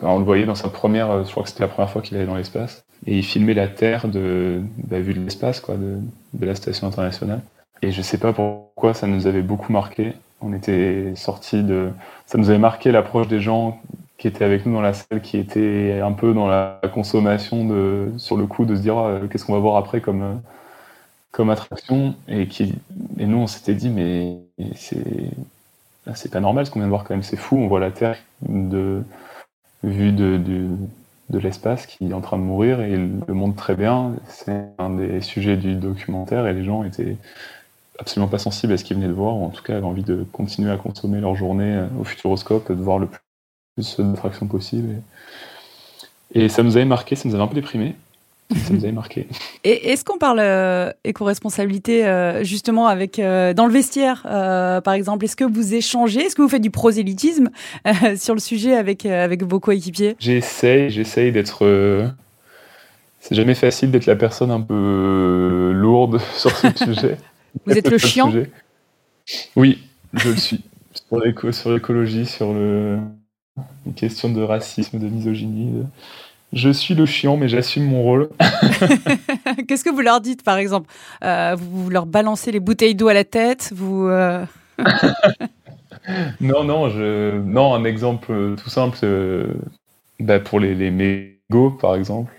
on 0.00 0.18
le 0.18 0.24
voyait 0.24 0.46
dans 0.46 0.54
sa 0.54 0.68
première, 0.68 1.10
euh, 1.10 1.24
je 1.24 1.30
crois 1.30 1.42
que 1.42 1.48
c'était 1.48 1.62
la 1.62 1.68
première 1.68 1.90
fois 1.90 2.02
qu'il 2.02 2.16
allait 2.16 2.26
dans 2.26 2.36
l'espace, 2.36 2.84
et 3.06 3.18
il 3.18 3.22
filmait 3.22 3.54
la 3.54 3.68
Terre 3.68 4.08
de, 4.08 4.60
bah, 4.78 5.00
vue 5.00 5.14
de 5.14 5.20
l'espace, 5.20 5.60
quoi, 5.60 5.76
de, 5.76 6.00
la 6.46 6.54
station 6.54 6.86
internationale. 6.86 7.40
Et 7.82 7.90
je 7.90 8.02
sais 8.02 8.18
pas 8.18 8.32
pourquoi 8.32 8.94
ça 8.94 9.06
nous 9.06 9.26
avait 9.26 9.42
beaucoup 9.42 9.72
marqué. 9.72 10.14
On 10.40 10.52
était 10.52 11.12
sortis 11.16 11.62
de, 11.62 11.90
ça 12.26 12.38
nous 12.38 12.50
avait 12.50 12.58
marqué 12.58 12.92
l'approche 12.92 13.28
des 13.28 13.40
gens 13.40 13.80
qui 14.18 14.28
étaient 14.28 14.44
avec 14.44 14.64
nous 14.64 14.72
dans 14.74 14.80
la 14.80 14.94
salle, 14.94 15.20
qui 15.22 15.36
étaient 15.38 16.00
un 16.02 16.12
peu 16.12 16.32
dans 16.32 16.46
la 16.46 16.80
consommation 16.92 17.64
de, 17.66 18.12
sur 18.16 18.36
le 18.36 18.46
coup, 18.46 18.64
de 18.64 18.76
se 18.76 18.80
dire 18.80 18.96
ah, 18.96 19.20
qu'est-ce 19.30 19.44
qu'on 19.44 19.54
va 19.54 19.58
voir 19.58 19.76
après 19.76 20.00
comme 20.00 20.40
comme 21.32 21.50
attraction, 21.50 22.14
et 22.28 22.46
qui, 22.46 22.74
et 23.18 23.26
nous 23.26 23.38
on 23.38 23.48
s'était 23.48 23.74
dit 23.74 23.90
mais 23.90 24.38
c'est 24.76 25.02
c'est 26.14 26.30
pas 26.30 26.40
normal 26.40 26.66
ce 26.66 26.70
qu'on 26.70 26.80
vient 26.80 26.86
de 26.86 26.90
voir 26.90 27.04
quand 27.04 27.14
même, 27.14 27.22
c'est 27.22 27.36
fou. 27.36 27.56
On 27.56 27.68
voit 27.68 27.80
la 27.80 27.90
Terre 27.90 28.18
de, 28.48 29.02
vue 29.82 30.12
de, 30.12 30.38
de, 31.30 31.38
l'espace 31.38 31.86
qui 31.86 32.10
est 32.10 32.12
en 32.12 32.20
train 32.20 32.38
de 32.38 32.42
mourir 32.42 32.80
et 32.80 32.96
le 32.96 33.34
montre 33.34 33.56
très 33.56 33.74
bien. 33.74 34.12
C'est 34.28 34.64
un 34.78 34.90
des 34.90 35.20
sujets 35.20 35.56
du 35.56 35.74
documentaire 35.74 36.46
et 36.46 36.52
les 36.52 36.64
gens 36.64 36.84
étaient 36.84 37.16
absolument 37.98 38.28
pas 38.28 38.38
sensibles 38.38 38.72
à 38.72 38.76
ce 38.76 38.84
qu'ils 38.84 38.96
venaient 38.96 39.08
de 39.08 39.12
voir, 39.12 39.36
ou 39.36 39.44
en 39.44 39.50
tout 39.50 39.62
cas 39.62 39.76
avaient 39.76 39.86
envie 39.86 40.02
de 40.02 40.26
continuer 40.32 40.70
à 40.70 40.76
consommer 40.76 41.20
leur 41.20 41.36
journée 41.36 41.76
euh, 41.76 41.86
au 42.00 42.04
futuroscope, 42.04 42.70
de 42.70 42.82
voir 42.82 42.98
le 42.98 43.08
plus 43.76 43.96
d'attractions 43.98 44.46
possible. 44.46 44.96
Et, 46.34 46.44
et 46.44 46.48
ça 46.48 46.62
nous 46.62 46.76
avait 46.76 46.84
marqué, 46.84 47.16
ça 47.16 47.28
nous 47.28 47.34
avait 47.34 47.44
un 47.44 47.48
peu 47.48 47.54
déprimé 47.54 47.94
ça 48.52 48.72
nous 48.72 48.84
avait 48.84 48.92
marqué. 48.92 49.26
Et 49.64 49.90
est-ce 49.90 50.04
qu'on 50.04 50.18
parle 50.18 50.38
euh, 50.40 50.90
éco-responsabilité 51.04 52.06
euh, 52.06 52.44
justement 52.44 52.86
avec 52.86 53.18
euh, 53.18 53.54
dans 53.54 53.66
le 53.66 53.72
vestiaire, 53.72 54.22
par 54.22 54.94
exemple 54.94 55.24
Est-ce 55.24 55.36
que 55.36 55.44
vous 55.44 55.74
échangez 55.74 56.20
Est-ce 56.20 56.36
que 56.36 56.42
vous 56.42 56.48
faites 56.48 56.62
du 56.62 56.70
prosélytisme 56.70 57.50
sur 58.16 58.34
le 58.34 58.40
sujet 58.40 58.74
avec 58.76 59.06
avec 59.06 59.42
vos 59.42 59.60
coéquipiers? 59.60 60.16
J'essaye, 60.18 60.90
j'essaye 60.90 61.32
d'être. 61.32 61.64
C'est 63.20 63.34
jamais 63.34 63.54
facile 63.54 63.90
d'être 63.90 64.06
la 64.06 64.16
personne 64.16 64.50
un 64.50 64.60
peu 64.60 65.72
lourde 65.74 66.20
sur 66.36 66.50
ce 66.50 66.68
sujet. 66.76 67.16
Vous 67.64 67.72
êtes 67.72 67.90
le 67.90 67.98
chiant? 67.98 68.30
Oui, 69.56 69.78
je 70.12 70.28
le 70.30 70.36
suis. 70.36 70.60
Sur 71.52 71.72
l'écologie, 71.72 72.26
sur 72.26 72.52
le... 72.52 72.98
les 73.86 73.92
questions 73.92 74.28
de 74.28 74.42
racisme, 74.42 74.98
de 74.98 75.08
misogynie. 75.08 75.84
Je 76.54 76.70
suis 76.70 76.94
le 76.94 77.04
chiant, 77.04 77.36
mais 77.36 77.48
j'assume 77.48 77.84
mon 77.84 78.02
rôle. 78.02 78.30
Qu'est-ce 79.68 79.82
que 79.82 79.90
vous 79.90 80.00
leur 80.00 80.20
dites, 80.20 80.44
par 80.44 80.56
exemple 80.56 80.88
euh, 81.24 81.56
vous, 81.58 81.90
leur 81.90 82.06
balancez 82.06 82.52
les 82.52 82.60
bouteilles 82.60 82.94
d'eau 82.94 83.08
à 83.08 83.14
la 83.14 83.24
tête 83.24 83.72
vous, 83.74 84.06
euh 84.06 84.44
Non, 86.40 86.62
non, 86.64 86.90
je... 86.90 87.38
non, 87.40 87.74
un 87.74 87.84
exemple 87.84 88.54
tout 88.62 88.70
simple, 88.70 88.98
euh, 89.02 89.46
bah, 90.20 90.38
pour 90.38 90.60
les, 90.60 90.74
les 90.74 90.90
mégots, 90.90 91.70
par 91.70 91.96
exemple. 91.96 92.32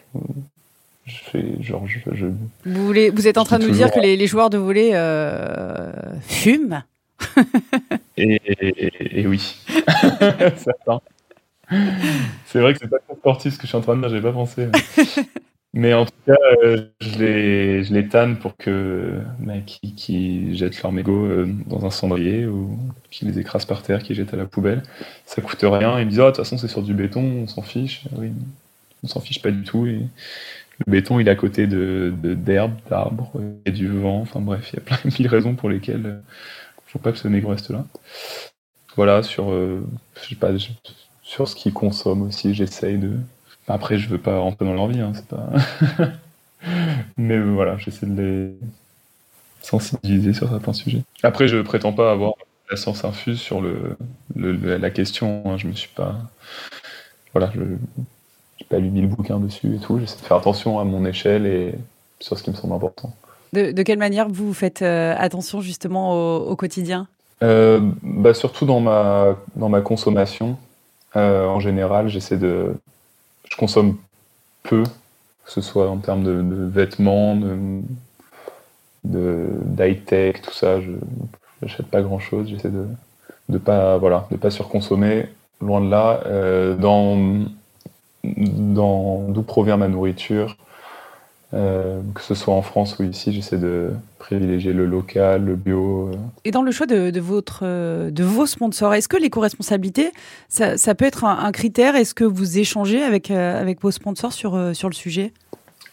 Je 1.06 1.18
fais, 1.32 1.44
genre, 1.62 1.86
je, 1.86 2.26
Vous, 2.66 2.86
voulez, 2.86 3.10
vous 3.10 3.28
êtes 3.28 3.38
en 3.38 3.44
train 3.44 3.60
de 3.60 3.68
nous 3.68 3.74
dire 3.74 3.92
que 3.92 4.00
les, 4.00 4.16
les 4.16 4.28
joueurs 4.28 4.50
de 4.50 4.58
volley 4.58 4.92
fument 6.22 6.84
et, 8.18 8.42
et, 8.46 9.20
et, 9.22 9.28
oui, 9.28 9.56
certain. 10.58 11.02
c'est 12.46 12.60
vrai 12.60 12.74
que 12.74 12.80
c'est 12.82 12.90
pas 12.90 13.00
trop 13.00 13.16
sportif 13.16 13.54
ce 13.54 13.58
que 13.58 13.64
je 13.64 13.68
suis 13.68 13.78
en 13.78 13.82
train 13.82 13.96
de 13.96 14.02
dire, 14.02 14.10
j'ai 14.10 14.22
pas 14.22 14.34
pensé. 14.34 14.68
Mais 15.78 15.94
en 15.94 16.06
tout 16.06 16.14
cas, 16.26 16.38
euh, 16.64 16.88
je, 17.02 17.20
les, 17.20 17.84
je 17.84 17.94
les 17.94 18.08
tanne 18.08 18.38
pour 18.38 18.56
que 18.56 19.20
bah, 19.40 19.56
qui, 19.66 19.94
qui 19.94 20.56
jettent 20.56 20.82
leur 20.82 20.94
mégot 20.94 21.26
euh, 21.26 21.54
dans 21.68 21.86
un 21.86 21.90
cendrier 21.92 22.46
ou 22.46 22.80
qui 23.12 23.26
les 23.26 23.40
écrasent 23.40 23.66
par 23.66 23.84
terre, 23.84 24.02
qui 24.02 24.16
jettent 24.16 24.34
à 24.34 24.38
la 24.38 24.46
poubelle. 24.46 24.84
Ça 25.26 25.42
coûte 25.42 25.60
rien. 25.64 26.00
Ils 26.00 26.06
me 26.06 26.10
disent, 26.10 26.22
oh, 26.22 26.24
de 26.24 26.30
toute 26.30 26.38
façon, 26.38 26.58
c'est 26.58 26.70
sur 26.70 26.82
du 26.82 26.94
béton, 26.94 27.22
on 27.44 27.48
s'en 27.48 27.62
fiche. 27.62 28.06
Oui, 28.18 28.32
on 29.04 29.08
s'en 29.08 29.20
fiche 29.20 29.42
pas 29.42 29.52
du 29.52 29.64
tout. 29.64 29.86
Et 29.86 30.00
le 30.86 30.92
béton, 30.92 31.20
il 31.20 31.28
est 31.28 31.32
à 31.32 31.36
côté 31.36 31.68
de 31.68 32.14
d'herbes, 32.24 32.80
d'arbres 32.90 33.34
et 33.66 33.72
du 33.72 33.90
vent. 33.90 34.22
Enfin 34.22 34.40
bref, 34.40 34.70
il 34.72 34.78
y 34.78 34.80
a 34.80 34.82
plein 34.82 34.98
de 35.04 35.14
mille 35.14 35.28
raisons 35.28 35.56
pour 35.56 35.70
lesquelles 35.70 36.00
il 36.04 36.06
euh, 36.06 36.22
faut 36.88 37.00
pas 37.00 37.12
que 37.12 37.18
ce 37.18 37.28
mégot 37.28 37.50
reste 37.50 37.70
là. 37.70 37.86
Voilà, 38.96 39.24
sur, 39.24 39.52
je 39.52 39.82
sais 40.30 40.36
pas, 40.36 40.54
sur 41.26 41.50
ce 41.50 41.56
qu'ils 41.56 41.74
consomment 41.74 42.22
aussi. 42.22 42.54
J'essaye 42.54 42.98
de. 42.98 43.18
Après, 43.68 43.98
je 43.98 44.08
veux 44.08 44.20
pas 44.20 44.38
rentrer 44.40 44.64
dans 44.64 44.74
leur 44.74 44.88
vie, 44.88 45.02
hein, 45.02 45.12
c'est 45.14 45.28
pas. 45.28 45.50
Mais 47.18 47.38
voilà, 47.40 47.78
j'essaie 47.78 48.06
de 48.06 48.22
les 48.22 48.52
sensibiliser 49.62 50.34
sur 50.34 50.48
certains 50.48 50.74
sujets. 50.74 51.02
Après, 51.24 51.48
je 51.48 51.58
prétends 51.58 51.92
pas 51.92 52.12
avoir 52.12 52.36
la 52.70 52.78
science 52.78 53.04
infuse 53.04 53.40
sur 53.40 53.60
le, 53.60 53.98
la 54.36 54.90
question. 54.92 55.44
Hein. 55.46 55.58
Je 55.58 55.68
me 55.68 55.74
suis 55.74 55.90
pas. 55.90 56.16
Voilà, 57.34 57.52
je 57.54 57.60
n'ai 57.60 57.78
pas 58.70 58.78
lu 58.78 58.90
mille 58.92 59.08
bouquins 59.08 59.40
dessus 59.40 59.76
et 59.76 59.80
tout. 59.80 60.00
J'essaie 60.00 60.18
de 60.18 60.26
faire 60.26 60.38
attention 60.38 60.80
à 60.80 60.84
mon 60.84 61.06
échelle 61.06 61.46
et 61.48 61.74
sur 62.20 62.38
ce 62.38 62.44
qui 62.44 62.52
me 62.52 62.56
semble 62.56 62.74
important. 62.74 63.14
De, 63.54 63.72
quelle 63.84 64.00
manière 64.00 64.28
vous 64.30 64.54
faites 64.54 64.82
euh, 64.82 65.16
attention 65.18 65.62
justement 65.62 66.38
au, 66.38 66.56
quotidien? 66.56 67.08
Euh, 67.42 67.80
bah 68.04 68.34
Surtout 68.34 68.66
dans 68.66 68.80
ma, 68.80 69.38
dans 69.56 69.70
ma 69.70 69.82
consommation. 69.82 70.58
Euh, 71.16 71.48
en 71.48 71.60
général, 71.60 72.08
j'essaie 72.10 72.38
de. 72.38 72.76
Je 73.50 73.56
consomme 73.58 73.98
peu, 74.64 74.84
que 74.84 75.52
ce 75.52 75.62
soit 75.62 75.90
en 75.90 75.98
termes 75.98 76.24
de, 76.24 76.66
vêtements, 76.68 77.36
de, 79.04 79.48
d'high-tech, 79.64 80.42
tout 80.42 80.54
ça. 80.54 80.82
Je 80.82 80.92
n'achète 81.62 81.88
pas 81.88 82.02
grand-chose. 82.02 82.50
J'essaie 82.50 82.70
de 82.70 82.86
ne 83.50 83.58
pas, 83.58 83.98
voilà, 83.98 84.28
pas 84.42 84.52
surconsommer. 84.52 85.28
Loin 85.62 85.82
de 85.82 85.90
là. 85.90 86.22
Euh, 86.26 86.76
dans, 86.76 87.18
d'où 88.24 89.44
provient 89.44 89.78
ma 89.78 89.88
nourriture. 89.88 90.58
Euh, 91.54 92.02
que 92.14 92.22
ce 92.22 92.36
soit 92.36 92.54
en 92.54 92.62
France 92.62 92.98
ou 93.00 93.04
ici, 93.04 93.32
j'essaie 93.32 93.58
de 93.58 93.92
privilégier 94.20 94.74
le 94.74 94.86
local, 94.86 95.46
le 95.46 95.56
bio. 95.56 96.10
Euh. 96.10 96.18
Et 96.44 96.52
dans 96.52 96.64
le 96.64 96.72
choix 96.72 96.86
de, 96.88 97.20
votre, 97.20 97.64
de 97.64 98.24
vos 98.24 98.46
sponsors, 98.46 98.94
est-ce 98.94 99.08
que 99.08 99.18
l'éco-responsabilité, 99.18 100.12
ça, 100.50 100.78
ça, 100.78 100.96
peut 100.96 101.06
être 101.06 101.24
un, 101.24 101.52
critère? 101.52 101.96
Est-ce 101.96 102.14
que 102.14 102.26
vous 102.26 102.60
échangez 102.60 103.04
avec, 103.04 103.32
avec 103.32 103.82
vos 103.82 103.92
sponsors 103.92 104.34
sur, 104.34 104.76
sur 104.76 104.90
le 104.90 104.96
sujet? 104.96 105.32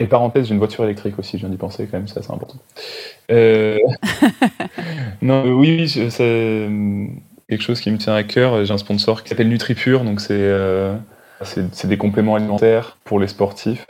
Et 0.02 0.06
parenthèse, 0.06 0.46
j'ai 0.46 0.52
une 0.52 0.58
voiture 0.58 0.82
électrique 0.84 1.18
aussi, 1.18 1.36
je 1.36 1.42
viens 1.42 1.48
d'y 1.48 1.56
penser 1.56 1.86
quand 1.88 1.98
même, 1.98 2.08
ça 2.08 2.22
c'est 2.22 2.32
important. 2.32 2.58
Euh... 3.30 3.78
non, 5.22 5.44
oui, 5.44 5.88
c'est 5.88 6.68
quelque 7.48 7.62
chose 7.62 7.80
qui 7.80 7.90
me 7.90 7.98
tient 7.98 8.14
à 8.14 8.24
cœur. 8.24 8.64
J'ai 8.64 8.72
un 8.72 8.78
sponsor 8.78 9.22
qui 9.22 9.28
s'appelle 9.28 9.48
NutriPure, 9.48 10.02
donc 10.04 10.20
euh, 10.30 10.96
c'est 11.42 11.86
des 11.86 11.96
compléments 11.96 12.34
alimentaires 12.34 12.96
pour 13.04 13.20
les 13.20 13.28
sportifs, 13.28 13.86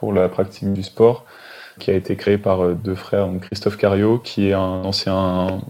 pour 0.00 0.14
la 0.14 0.30
pratique 0.30 0.72
du 0.72 0.82
sport, 0.82 1.26
qui 1.78 1.90
a 1.90 1.94
été 1.94 2.16
créé 2.16 2.38
par 2.38 2.64
euh, 2.64 2.74
deux 2.74 2.94
frères, 2.94 3.28
donc 3.28 3.42
Christophe 3.42 3.76
Cario, 3.76 4.18
qui 4.18 4.48
est 4.48 4.54
un 4.54 4.82
ancien 4.82 5.60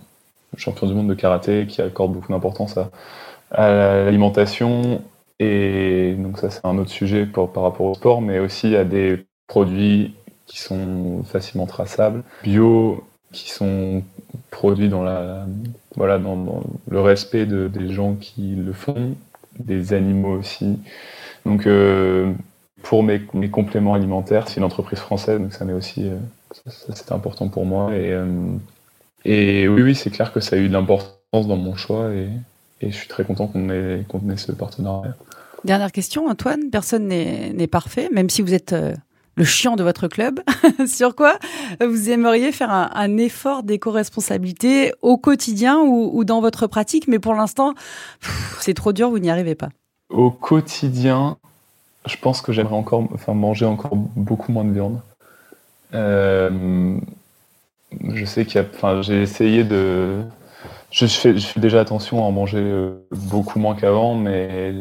champion 0.57 0.87
du 0.87 0.95
monde 0.95 1.09
de 1.09 1.15
karaté, 1.15 1.67
qui 1.67 1.83
accorde 1.83 2.13
beaucoup 2.13 2.33
d'importance 2.33 2.79
à, 2.79 3.69
l'alimentation. 3.69 5.03
Et 5.41 6.15
donc 6.17 6.39
ça 6.39 6.51
c'est 6.51 6.65
un 6.65 6.79
autre 6.79 6.91
sujet 6.91 7.27
par 7.27 7.63
rapport 7.63 7.87
au 7.87 7.95
sport, 7.95 8.23
mais 8.23 8.39
aussi 8.39 8.77
à 8.77 8.85
des 8.85 9.27
produits 9.49 10.15
qui 10.47 10.61
sont 10.61 11.25
facilement 11.25 11.67
traçables, 11.67 12.23
bio, 12.45 13.03
qui 13.33 13.51
sont 13.51 14.05
produits 14.51 14.89
dans, 14.89 15.03
la, 15.03 15.45
voilà, 15.97 16.19
dans, 16.19 16.63
le 16.89 17.01
respect 17.01 17.47
de, 17.47 17.67
des 17.67 17.93
gens 17.93 18.15
qui 18.15 18.55
le 18.55 18.73
font, 18.73 19.17
des 19.59 19.93
animaux 19.93 20.39
aussi. 20.39 20.79
Donc, 21.47 21.67
euh, 21.67 22.33
pour 22.83 23.03
mes, 23.03 23.21
mes, 23.35 23.51
compléments 23.51 23.95
alimentaires, 23.95 24.49
c'est 24.49 24.57
une 24.57 24.65
entreprise 24.65 24.99
française, 24.99 25.41
donc 25.41 25.53
ça 25.53 25.65
m'est 25.65 25.73
aussi, 25.73 26.09
euh, 26.09 26.17
c'était 26.91 27.13
important 27.13 27.49
pour 27.49 27.65
moi. 27.65 27.95
Et, 27.95 28.13
euh, 28.13 28.27
et 29.25 29.69
oui, 29.69 29.83
oui, 29.83 29.95
c'est 29.95 30.11
clair 30.11 30.33
que 30.33 30.41
ça 30.41 30.57
a 30.57 30.59
eu 30.59 30.69
de 30.69 30.73
l'importance 30.73 31.47
dans 31.47 31.57
mon 31.57 31.77
choix 31.77 32.13
et, 32.13 32.29
et 32.81 32.91
je 32.91 32.97
suis 32.97 33.09
très 33.09 33.25
content 33.25 33.47
qu'on 33.47 33.69
ait, 33.71 34.05
qu'on 34.09 34.29
ait 34.31 34.37
ce 34.37 34.53
partenariat. 34.53 35.15
Dernière 35.65 35.93
question, 35.93 36.29
Antoine. 36.29 36.71
Personne 36.71 37.09
n'est 37.09 37.67
parfait, 37.67 38.09
même 38.13 38.31
si 38.31 38.41
vous 38.41 38.55
êtes 38.55 38.75
le 39.41 39.45
chiant 39.45 39.77
de 39.77 39.83
votre 39.83 40.09
club. 40.09 40.41
Sur 40.87 41.17
quoi 41.17 41.39
vous 41.81 42.11
aimeriez 42.11 42.53
faire 42.53 42.71
un, 42.71 43.17
effort 43.17 43.63
d'éco-responsabilité 43.63 44.93
au 45.03 45.17
quotidien 45.17 45.79
ou, 45.81 46.25
dans 46.25 46.41
votre 46.41 46.67
pratique, 46.67 47.09
mais 47.09 47.19
pour 47.19 47.35
l'instant, 47.35 47.75
c'est 48.61 48.75
trop 48.75 48.93
dur, 48.93 49.11
vous 49.11 49.19
n'y 49.19 49.31
arrivez 49.31 49.55
pas. 49.55 49.71
Au 50.11 50.31
quotidien, 50.31 51.39
je 52.07 52.17
pense 52.17 52.41
que 52.41 52.53
j'aimerais 52.53 52.77
encore, 52.77 53.09
enfin, 53.13 53.35
manger 53.35 53.67
encore 53.67 53.95
beaucoup 53.95 54.53
moins 54.53 54.65
de 54.65 54.73
viande. 54.73 55.01
Euh, 55.95 56.99
je 58.15 58.25
sais 58.25 58.45
qu'il 58.45 58.57
y 58.57 58.65
a, 58.65 58.67
enfin, 58.73 59.03
j'ai 59.03 59.23
essayé 59.23 59.65
de, 59.65 60.23
je 60.91 61.07
fais, 61.07 61.37
je 61.37 61.47
fais 61.47 61.61
déjà 61.61 61.81
attention 61.81 62.19
à 62.19 62.27
en 62.27 62.33
manger 62.33 62.59
euh, 62.59 63.07
beaucoup 63.11 63.59
moins 63.59 63.75
qu'avant, 63.75 64.15
mais 64.15 64.75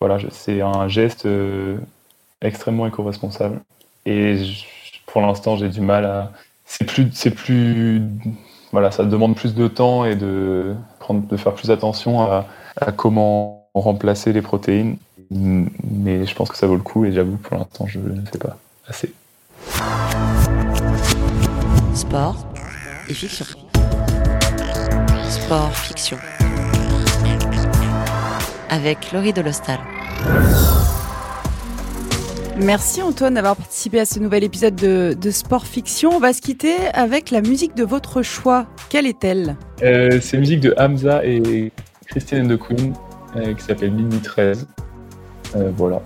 voilà, 0.00 0.18
c'est 0.30 0.60
un 0.60 0.88
geste 0.88 1.26
euh, 1.26 1.78
extrêmement 2.40 2.86
éco-responsable. 2.86 3.60
Et 4.06 4.42
pour 5.06 5.20
l'instant, 5.20 5.56
j'ai 5.56 5.68
du 5.68 5.80
mal 5.80 6.04
à. 6.04 6.32
C'est 6.64 6.84
plus, 6.84 7.08
c'est 7.12 7.30
plus, 7.30 8.02
voilà, 8.72 8.90
ça 8.90 9.04
demande 9.04 9.34
plus 9.34 9.54
de 9.54 9.68
temps 9.68 10.04
et 10.04 10.16
de 10.16 10.74
prendre, 10.98 11.26
de 11.26 11.36
faire 11.36 11.54
plus 11.54 11.70
attention 11.70 12.20
à, 12.20 12.46
comment 12.96 13.68
remplacer 13.74 14.32
les 14.32 14.42
protéines. 14.42 14.96
Mais 15.30 16.26
je 16.26 16.34
pense 16.34 16.50
que 16.50 16.56
ça 16.56 16.66
vaut 16.66 16.76
le 16.76 16.82
coup 16.82 17.04
et 17.04 17.12
j'avoue, 17.12 17.36
pour 17.36 17.56
l'instant, 17.56 17.86
je 17.86 17.98
ne 17.98 18.24
sais 18.32 18.38
pas 18.38 18.58
assez. 18.88 19.12
Sport 21.94 22.46
et 23.08 23.14
fiction. 23.14 23.44
Sport 25.28 25.76
fiction. 25.76 26.16
Avec 28.70 29.12
Laurie 29.12 29.32
Delostal. 29.32 29.78
Merci 32.60 33.02
Antoine 33.02 33.34
d'avoir 33.34 33.54
participé 33.54 34.00
à 34.00 34.04
ce 34.04 34.18
nouvel 34.18 34.42
épisode 34.42 34.74
de, 34.74 35.30
Sport 35.30 35.66
Fiction. 35.66 36.10
On 36.12 36.18
va 36.18 36.32
se 36.32 36.40
quitter 36.40 36.74
avec 36.92 37.30
la 37.30 37.40
musique 37.40 37.76
de 37.76 37.84
votre 37.84 38.22
choix. 38.22 38.66
Quelle 38.88 39.06
est-elle? 39.06 39.56
Euh, 39.82 40.18
C'est 40.20 40.36
la 40.36 40.40
musique 40.40 40.60
de 40.60 40.74
Hamza 40.76 41.24
et 41.24 41.70
Christine 42.06 42.46
and 42.46 42.56
the 42.56 42.58
Queen 42.58 42.94
euh, 43.36 43.54
qui 43.54 43.62
s'appelle 43.62 43.92
Mini 43.92 44.18
13. 44.18 44.66
Euh, 45.56 45.70
voilà, 45.76 46.00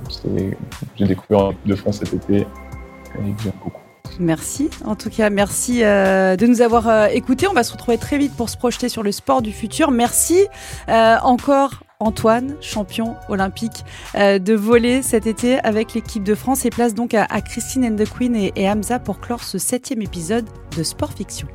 j'ai 0.97 1.07
découvert 1.07 1.53
de 1.65 1.75
France 1.75 1.99
cet 1.99 2.15
été 2.15 2.41
et 2.41 3.51
beaucoup. 3.63 3.73
Merci. 4.19 4.69
En 4.85 4.95
tout 4.95 5.11
cas, 5.11 5.31
merci 5.31 5.81
de 5.81 6.47
nous 6.47 6.61
avoir 6.61 7.07
écoutés. 7.07 7.47
On 7.47 7.55
va 7.55 7.63
se 7.63 7.73
retrouver 7.73 7.97
très 7.97 8.19
vite 8.19 8.35
pour 8.37 8.51
se 8.51 8.59
projeter 8.59 8.89
sur 8.91 9.03
le 9.03 9.11
sport 9.11 9.41
du 9.41 9.53
futur. 9.53 9.91
Merci 9.91 10.47
encore 10.89 11.83
Antoine, 12.03 12.57
champion 12.61 13.15
olympique 13.29 13.85
euh, 14.17 14.39
de 14.39 14.55
voler 14.55 15.03
cet 15.03 15.27
été 15.27 15.61
avec 15.61 15.95
l'équipe 15.95 16.25
de 16.25 16.35
France 16.35 16.65
et 16.65 16.71
place 16.71 16.95
donc 16.95 17.15
à, 17.15 17.27
Christine 17.41 17.85
and 17.85 17.97
the 17.97 18.09
Queen 18.09 18.35
et 18.35 18.69
Hamza 18.69 18.99
pour 18.99 19.21
clore 19.21 19.45
ce 19.45 19.59
septième 19.59 20.03
épisode 20.03 20.47
de 20.77 20.83
Sport 20.83 21.13
Fiction. 21.13 21.47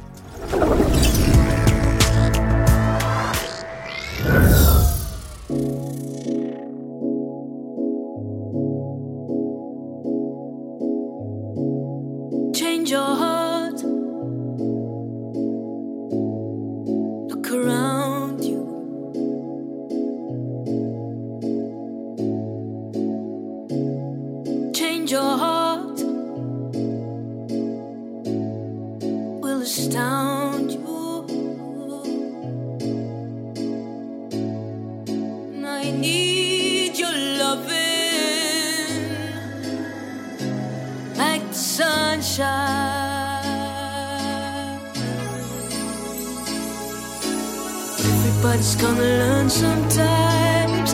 Everybody's 48.57 48.81
gonna 48.81 49.01
learn 49.01 49.49
sometimes. 49.51 50.93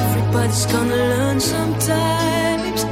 Everybody's 0.00 0.64
gonna 0.64 0.96
learn 0.96 1.40
sometimes. 1.40 2.84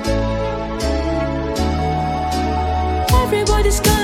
Everybody's 3.23 3.81
gonna 3.81 3.98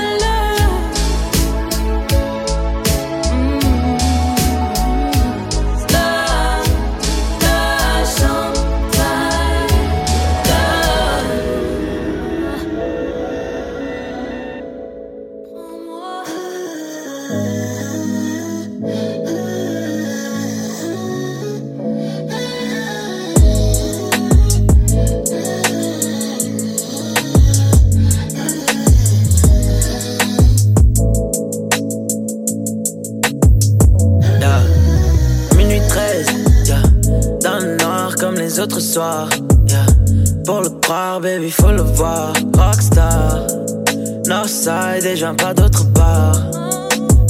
viens 45.25 45.33
pas 45.33 45.55
d'autre 45.55 45.91
part. 45.93 46.39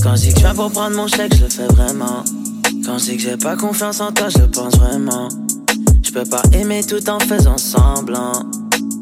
Quand 0.03 0.15
je 0.17 0.23
dis 0.23 0.33
que 0.33 0.39
je 0.39 0.45
viens 0.45 0.53
pour 0.53 0.69
prendre 0.69 0.97
mon 0.97 1.07
chèque, 1.07 1.33
je 1.33 1.43
le 1.43 1.49
fais 1.49 1.67
vraiment. 1.67 2.25
Quand 2.85 2.97
je 2.97 3.05
dis 3.05 3.15
que 3.15 3.23
j'ai 3.23 3.37
pas 3.37 3.55
confiance 3.55 4.01
en 4.01 4.11
toi, 4.11 4.27
je 4.27 4.39
le 4.39 4.47
pense 4.47 4.75
vraiment. 4.75 5.29
Je 6.03 6.11
peux 6.11 6.25
pas 6.25 6.41
aimer 6.51 6.83
tout 6.83 7.09
en 7.09 7.19
faisant 7.19 7.57
semblant. 7.57 8.33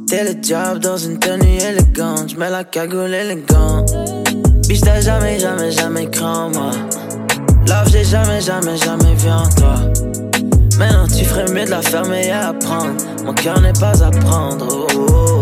T'es 0.07 0.23
le 0.23 0.35
job 0.43 0.77
dans 0.77 0.97
une 0.97 1.17
tenue 1.17 1.57
élégante, 1.57 2.33
je 2.33 2.37
mets 2.37 2.51
la 2.51 2.63
cagoule 2.63 3.15
élégante. 3.15 3.91
Biche, 4.67 4.81
t'as 4.81 5.01
jamais, 5.01 5.39
jamais, 5.39 5.71
jamais 5.71 6.07
craint 6.11 6.49
moi. 6.49 6.69
Love, 7.67 7.89
j'ai 7.91 8.03
jamais, 8.03 8.41
jamais, 8.41 8.77
jamais 8.77 9.15
vu 9.15 9.29
en 9.31 9.49
toi. 9.57 9.75
Maintenant 10.77 11.07
tu 11.07 11.25
ferais 11.25 11.51
mieux 11.51 11.65
de 11.65 11.71
la 11.71 11.81
fermer 11.81 12.27
et 12.27 12.31
apprendre. 12.31 12.93
Mon 13.25 13.33
cœur 13.33 13.59
n'est 13.59 13.73
pas 13.73 14.03
à 14.03 14.11
prendre. 14.11 14.67
Oh, 14.69 15.05
oh, 15.09 15.32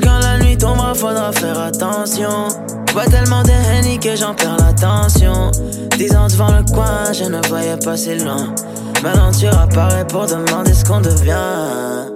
quand 0.00 0.18
la 0.18 0.38
nuit 0.38 0.56
tombera, 0.56 0.94
faudra 0.94 1.32
faire 1.32 1.58
attention. 1.58 2.48
Vois 2.92 3.06
tellement 3.06 3.42
de 3.42 3.98
que 3.98 4.16
j'en 4.16 4.34
perds 4.34 4.56
l'attention. 4.58 5.50
Dix 5.96 6.14
ans 6.14 6.28
devant 6.28 6.52
le 6.52 6.64
coin, 6.72 7.12
je 7.12 7.24
ne 7.24 7.46
voyais 7.48 7.76
pas 7.76 7.96
si 7.96 8.16
loin. 8.18 8.54
Maintenant 9.02 9.30
tu 9.30 9.46
apparais 9.46 10.06
pour 10.06 10.26
demander 10.26 10.72
ce 10.72 10.84
qu'on 10.84 11.00
devient. 11.00 12.12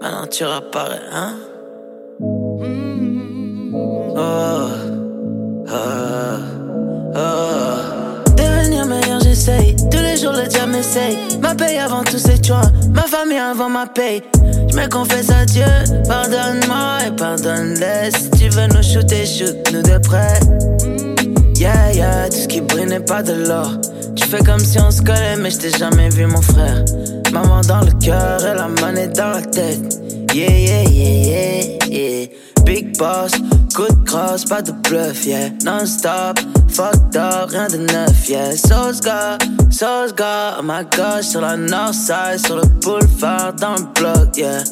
Maintenant 0.00 0.26
tu 0.30 0.44
apparais, 0.44 1.00
hein? 1.12 1.34
Oh, 4.16 4.68
oh. 5.68 6.53
Jours, 10.24 10.32
le 10.32 10.48
diable 10.48 10.72
m'essaye. 10.72 11.18
Ma 11.40 11.54
paye 11.54 11.78
avant 11.78 12.02
tous 12.02 12.18
ces 12.18 12.42
choix. 12.42 12.62
Ma 12.92 13.02
famille 13.02 13.38
avant 13.38 13.68
ma 13.68 13.86
paye. 13.86 14.22
Je 14.70 14.76
me 14.76 14.88
confesse 14.88 15.30
à 15.30 15.44
Dieu. 15.44 15.64
Pardonne-moi 16.08 16.98
et 17.06 17.10
pardonne-les. 17.16 18.10
Si 18.10 18.30
tu 18.30 18.48
veux 18.48 18.66
nous 18.68 18.82
shooter, 18.82 19.26
shoot-nous 19.26 19.82
de 19.82 19.98
près. 19.98 20.40
Yeah, 21.56 21.92
yeah, 21.92 22.28
tout 22.28 22.36
ce 22.36 22.48
qui 22.48 22.60
brille 22.60 22.86
n'est 22.86 23.00
pas 23.00 23.22
de 23.22 23.32
l'or. 23.46 23.70
Tu 24.16 24.26
fais 24.26 24.42
comme 24.42 24.60
si 24.60 24.78
on 24.80 24.90
se 24.90 25.02
collait, 25.02 25.36
mais 25.38 25.50
je 25.50 25.58
t'ai 25.58 25.70
jamais 25.70 26.08
vu, 26.08 26.26
mon 26.26 26.42
frère. 26.42 26.84
Maman 27.32 27.60
dans 27.62 27.80
le 27.80 27.92
cœur 28.04 28.44
et 28.44 28.54
la 28.54 28.68
monnaie 28.68 29.08
dans 29.08 29.30
la 29.30 29.42
tête. 29.42 30.00
Yeah, 30.34 30.50
yeah, 30.50 30.82
yeah, 30.82 31.10
yeah, 31.10 31.86
yeah. 31.88 32.26
Big 32.64 32.96
boss, 32.98 33.32
coup 33.74 33.86
de 33.88 34.04
crosse, 34.08 34.44
pas 34.44 34.62
de 34.62 34.72
bluff, 34.72 35.26
yeah. 35.26 35.50
Non-stop, 35.64 36.38
fucked 36.68 37.16
up, 37.16 37.50
rien 37.50 37.68
de 37.68 37.78
neuf, 37.78 38.28
yeah. 38.28 38.56
Sauce 38.56 39.00
gars, 39.00 39.38
sauce 39.70 40.14
gars, 40.14 40.56
oh 40.58 40.62
my 40.62 40.84
gosh, 40.96 41.26
sur 41.26 41.40
la 41.40 41.56
north 41.56 41.94
side, 41.94 42.44
sur 42.44 42.56
le 42.56 42.66
boulevard, 42.80 43.52
dans 43.54 43.74
le 43.74 43.86
bloc, 43.94 44.36
yeah. 44.36 44.62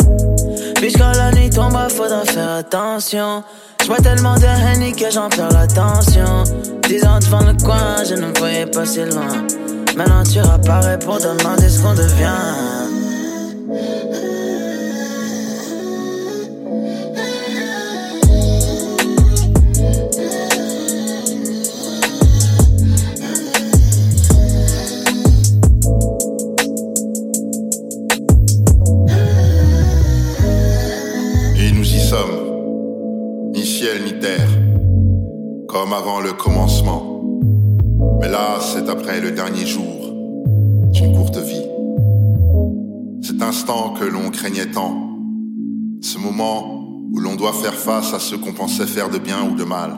Puis 0.77 0.93
quand 0.93 1.13
la 1.13 1.33
nuit 1.33 1.51
tombe, 1.51 1.77
faudra 1.91 2.25
faire 2.25 2.51
attention. 2.51 3.45
J'vois 3.85 3.99
tellement 3.99 4.37
de 4.37 4.47
henny 4.47 4.93
que 4.93 5.11
j'en 5.11 5.29
perds 5.29 5.53
l'attention. 5.53 6.45
Dix 6.89 7.05
ans 7.05 7.19
devant 7.19 7.43
le 7.43 7.55
coin, 7.65 8.05
je 8.09 8.15
ne 8.15 8.39
voyais 8.39 8.67
pas 8.67 8.87
si 8.87 9.01
loin. 9.01 9.45
Maintenant 9.97 10.23
tu 10.23 10.41
réapparais 10.41 10.99
pour 10.99 11.19
demander 11.19 11.69
ce 11.69 11.83
qu'on 11.83 11.95
devient. 11.95 12.82
Avant 35.93 36.21
le 36.21 36.33
commencement. 36.33 37.23
Mais 38.21 38.29
là, 38.29 38.59
c'est 38.61 38.89
après 38.89 39.21
le 39.21 39.33
dernier 39.33 39.67
jour 39.67 40.15
d'une 40.93 41.15
courte 41.15 41.37
vie. 41.39 41.67
Cet 43.21 43.43
instant 43.43 43.95
que 43.99 44.05
l'on 44.05 44.31
craignait 44.31 44.71
tant, 44.71 45.19
ce 46.01 46.19
moment 46.19 46.87
où 47.13 47.19
l'on 47.19 47.37
doit 47.37 47.53
faire 47.53 47.75
face 47.75 48.15
à 48.15 48.19
ce 48.19 48.35
qu'on 48.35 48.53
pensait 48.53 48.87
faire 48.87 49.11
de 49.11 49.19
bien 49.19 49.43
ou 49.51 49.55
de 49.55 49.65
mal. 49.65 49.93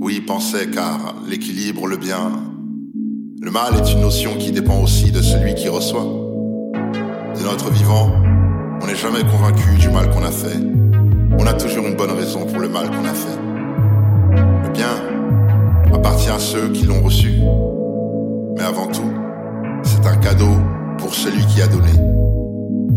Oui, 0.00 0.20
penser 0.20 0.70
car 0.72 1.16
l'équilibre, 1.28 1.86
le 1.86 1.96
bien, 1.96 2.32
le 3.40 3.50
mal 3.50 3.74
est 3.74 3.92
une 3.92 4.00
notion 4.00 4.36
qui 4.38 4.52
dépend 4.52 4.80
aussi 4.80 5.10
de 5.10 5.20
celui 5.20 5.54
qui 5.54 5.68
reçoit. 5.68 6.04
De 6.04 7.42
notre 7.42 7.70
vivant, 7.70 8.10
on 8.80 8.86
n'est 8.86 8.94
jamais 8.94 9.22
convaincu 9.22 9.76
du 9.78 9.88
mal 9.88 10.10
qu'on 10.10 10.24
a 10.24 10.30
fait. 10.30 10.58
On 11.38 11.46
a 11.46 11.54
toujours 11.54 11.86
une 11.86 11.96
bonne 11.96 12.12
raison 12.12 12.46
pour 12.46 12.58
le 12.58 12.68
mal 12.68 12.90
qu'on 12.90 13.04
a 13.04 13.14
fait. 13.14 13.53
Appartient 16.04 16.28
à 16.28 16.38
ceux 16.38 16.68
qui 16.68 16.84
l'ont 16.84 17.00
reçu. 17.00 17.32
Mais 18.56 18.62
avant 18.62 18.88
tout, 18.88 19.10
c'est 19.84 20.06
un 20.06 20.16
cadeau 20.16 20.52
pour 20.98 21.14
celui 21.14 21.46
qui 21.46 21.62
a 21.62 21.66
donné. 21.66 21.92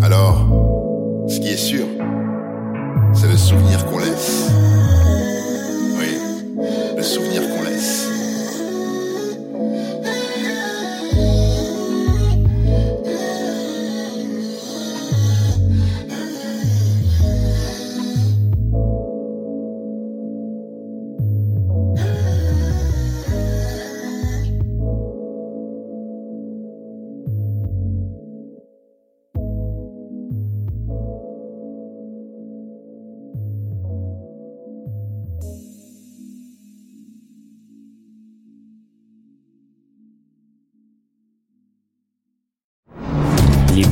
Alors, 0.03 0.45
ce 1.29 1.39
qui 1.39 1.47
est 1.47 1.55
sûr, 1.55 1.85
c'est 3.13 3.29
le 3.29 3.37
souvenir 3.37 3.85
qu'on 3.85 3.99
laisse. 3.99 4.51
Oui, 5.97 6.17
le 6.97 7.01
souvenir 7.01 7.43
qu'on 7.43 7.63
laisse. 7.63 7.66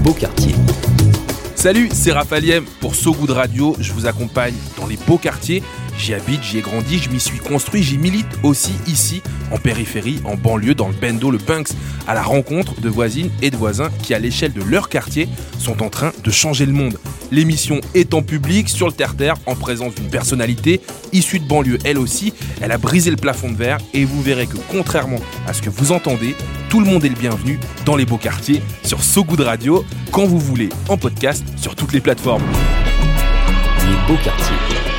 Beaux. 0.06 0.16
Salut, 1.56 1.90
c'est 1.92 2.12
Raphaël 2.12 2.62
pour 2.80 2.94
So 2.94 3.12
Good 3.12 3.32
Radio. 3.32 3.76
Je 3.80 3.92
vous 3.92 4.06
accompagne 4.06 4.54
dans 4.78 4.86
les 4.86 4.98
beaux 5.08 5.18
quartiers. 5.18 5.64
J'y 5.98 6.14
habite, 6.14 6.44
j'y 6.44 6.60
ai 6.60 6.62
grandi, 6.62 7.00
je 7.00 7.10
m'y 7.10 7.20
suis 7.20 7.40
construit, 7.40 7.82
j'y 7.82 7.98
milite 7.98 8.28
aussi 8.44 8.74
ici, 8.86 9.24
en 9.52 9.58
périphérie, 9.58 10.20
en 10.26 10.36
banlieue, 10.36 10.76
dans 10.76 10.90
le 10.90 10.94
Bendo, 10.94 11.32
le 11.32 11.38
Punks, 11.38 11.70
à 12.06 12.14
la 12.14 12.22
rencontre 12.22 12.80
de 12.82 12.90
voisines 12.90 13.32
et 13.42 13.50
de 13.50 13.56
voisins 13.56 13.90
qui, 14.04 14.14
à 14.14 14.20
l'échelle 14.20 14.54
de 14.54 14.62
leur 14.62 14.90
quartier, 14.90 15.28
sont 15.58 15.82
en 15.82 15.90
train 15.90 16.12
de 16.24 16.32
changer 16.32 16.66
le 16.66 16.74
monde. 16.74 17.00
L'émission 17.32 17.80
est 17.96 18.14
en 18.14 18.22
public, 18.22 18.70
sur 18.70 18.88
le 18.88 18.94
terre-terre, 18.94 19.36
en 19.46 19.56
présence 19.56 19.96
d'une 19.96 20.10
personnalité 20.10 20.82
issue 21.14 21.40
de 21.40 21.48
banlieue. 21.48 21.80
Elle 21.86 21.98
aussi, 21.98 22.34
elle 22.62 22.74
a 22.74 22.78
brisé 22.78 23.10
le 23.10 23.18
plafond 23.18 23.50
de 23.50 23.58
verre 23.58 23.80
et 23.94 24.06
vous 24.06 24.22
verrez 24.22 24.46
que 24.46 24.58
contrairement 24.70 25.20
à 25.48 25.54
ce 25.54 25.62
que 25.62 25.70
vous 25.70 25.94
entendez, 25.94 26.36
tout 26.76 26.82
le 26.82 26.88
monde 26.88 27.06
est 27.06 27.10
le 27.10 27.16
bienvenu 27.16 27.58
dans 27.86 27.96
les 27.96 28.06
beaux 28.06 28.18
quartiers 28.18 28.62
sur 28.84 29.02
So 29.02 29.24
Good 29.24 29.40
Radio, 29.40 29.86
quand 30.12 30.26
vous 30.26 30.40
voulez, 30.40 30.68
en 30.90 30.98
podcast 30.98 31.46
sur 31.56 31.74
toutes 31.74 31.94
les 31.94 32.02
plateformes. 32.02 32.44
Les 33.80 34.14
beaux 34.14 34.22
quartiers. 34.22 34.95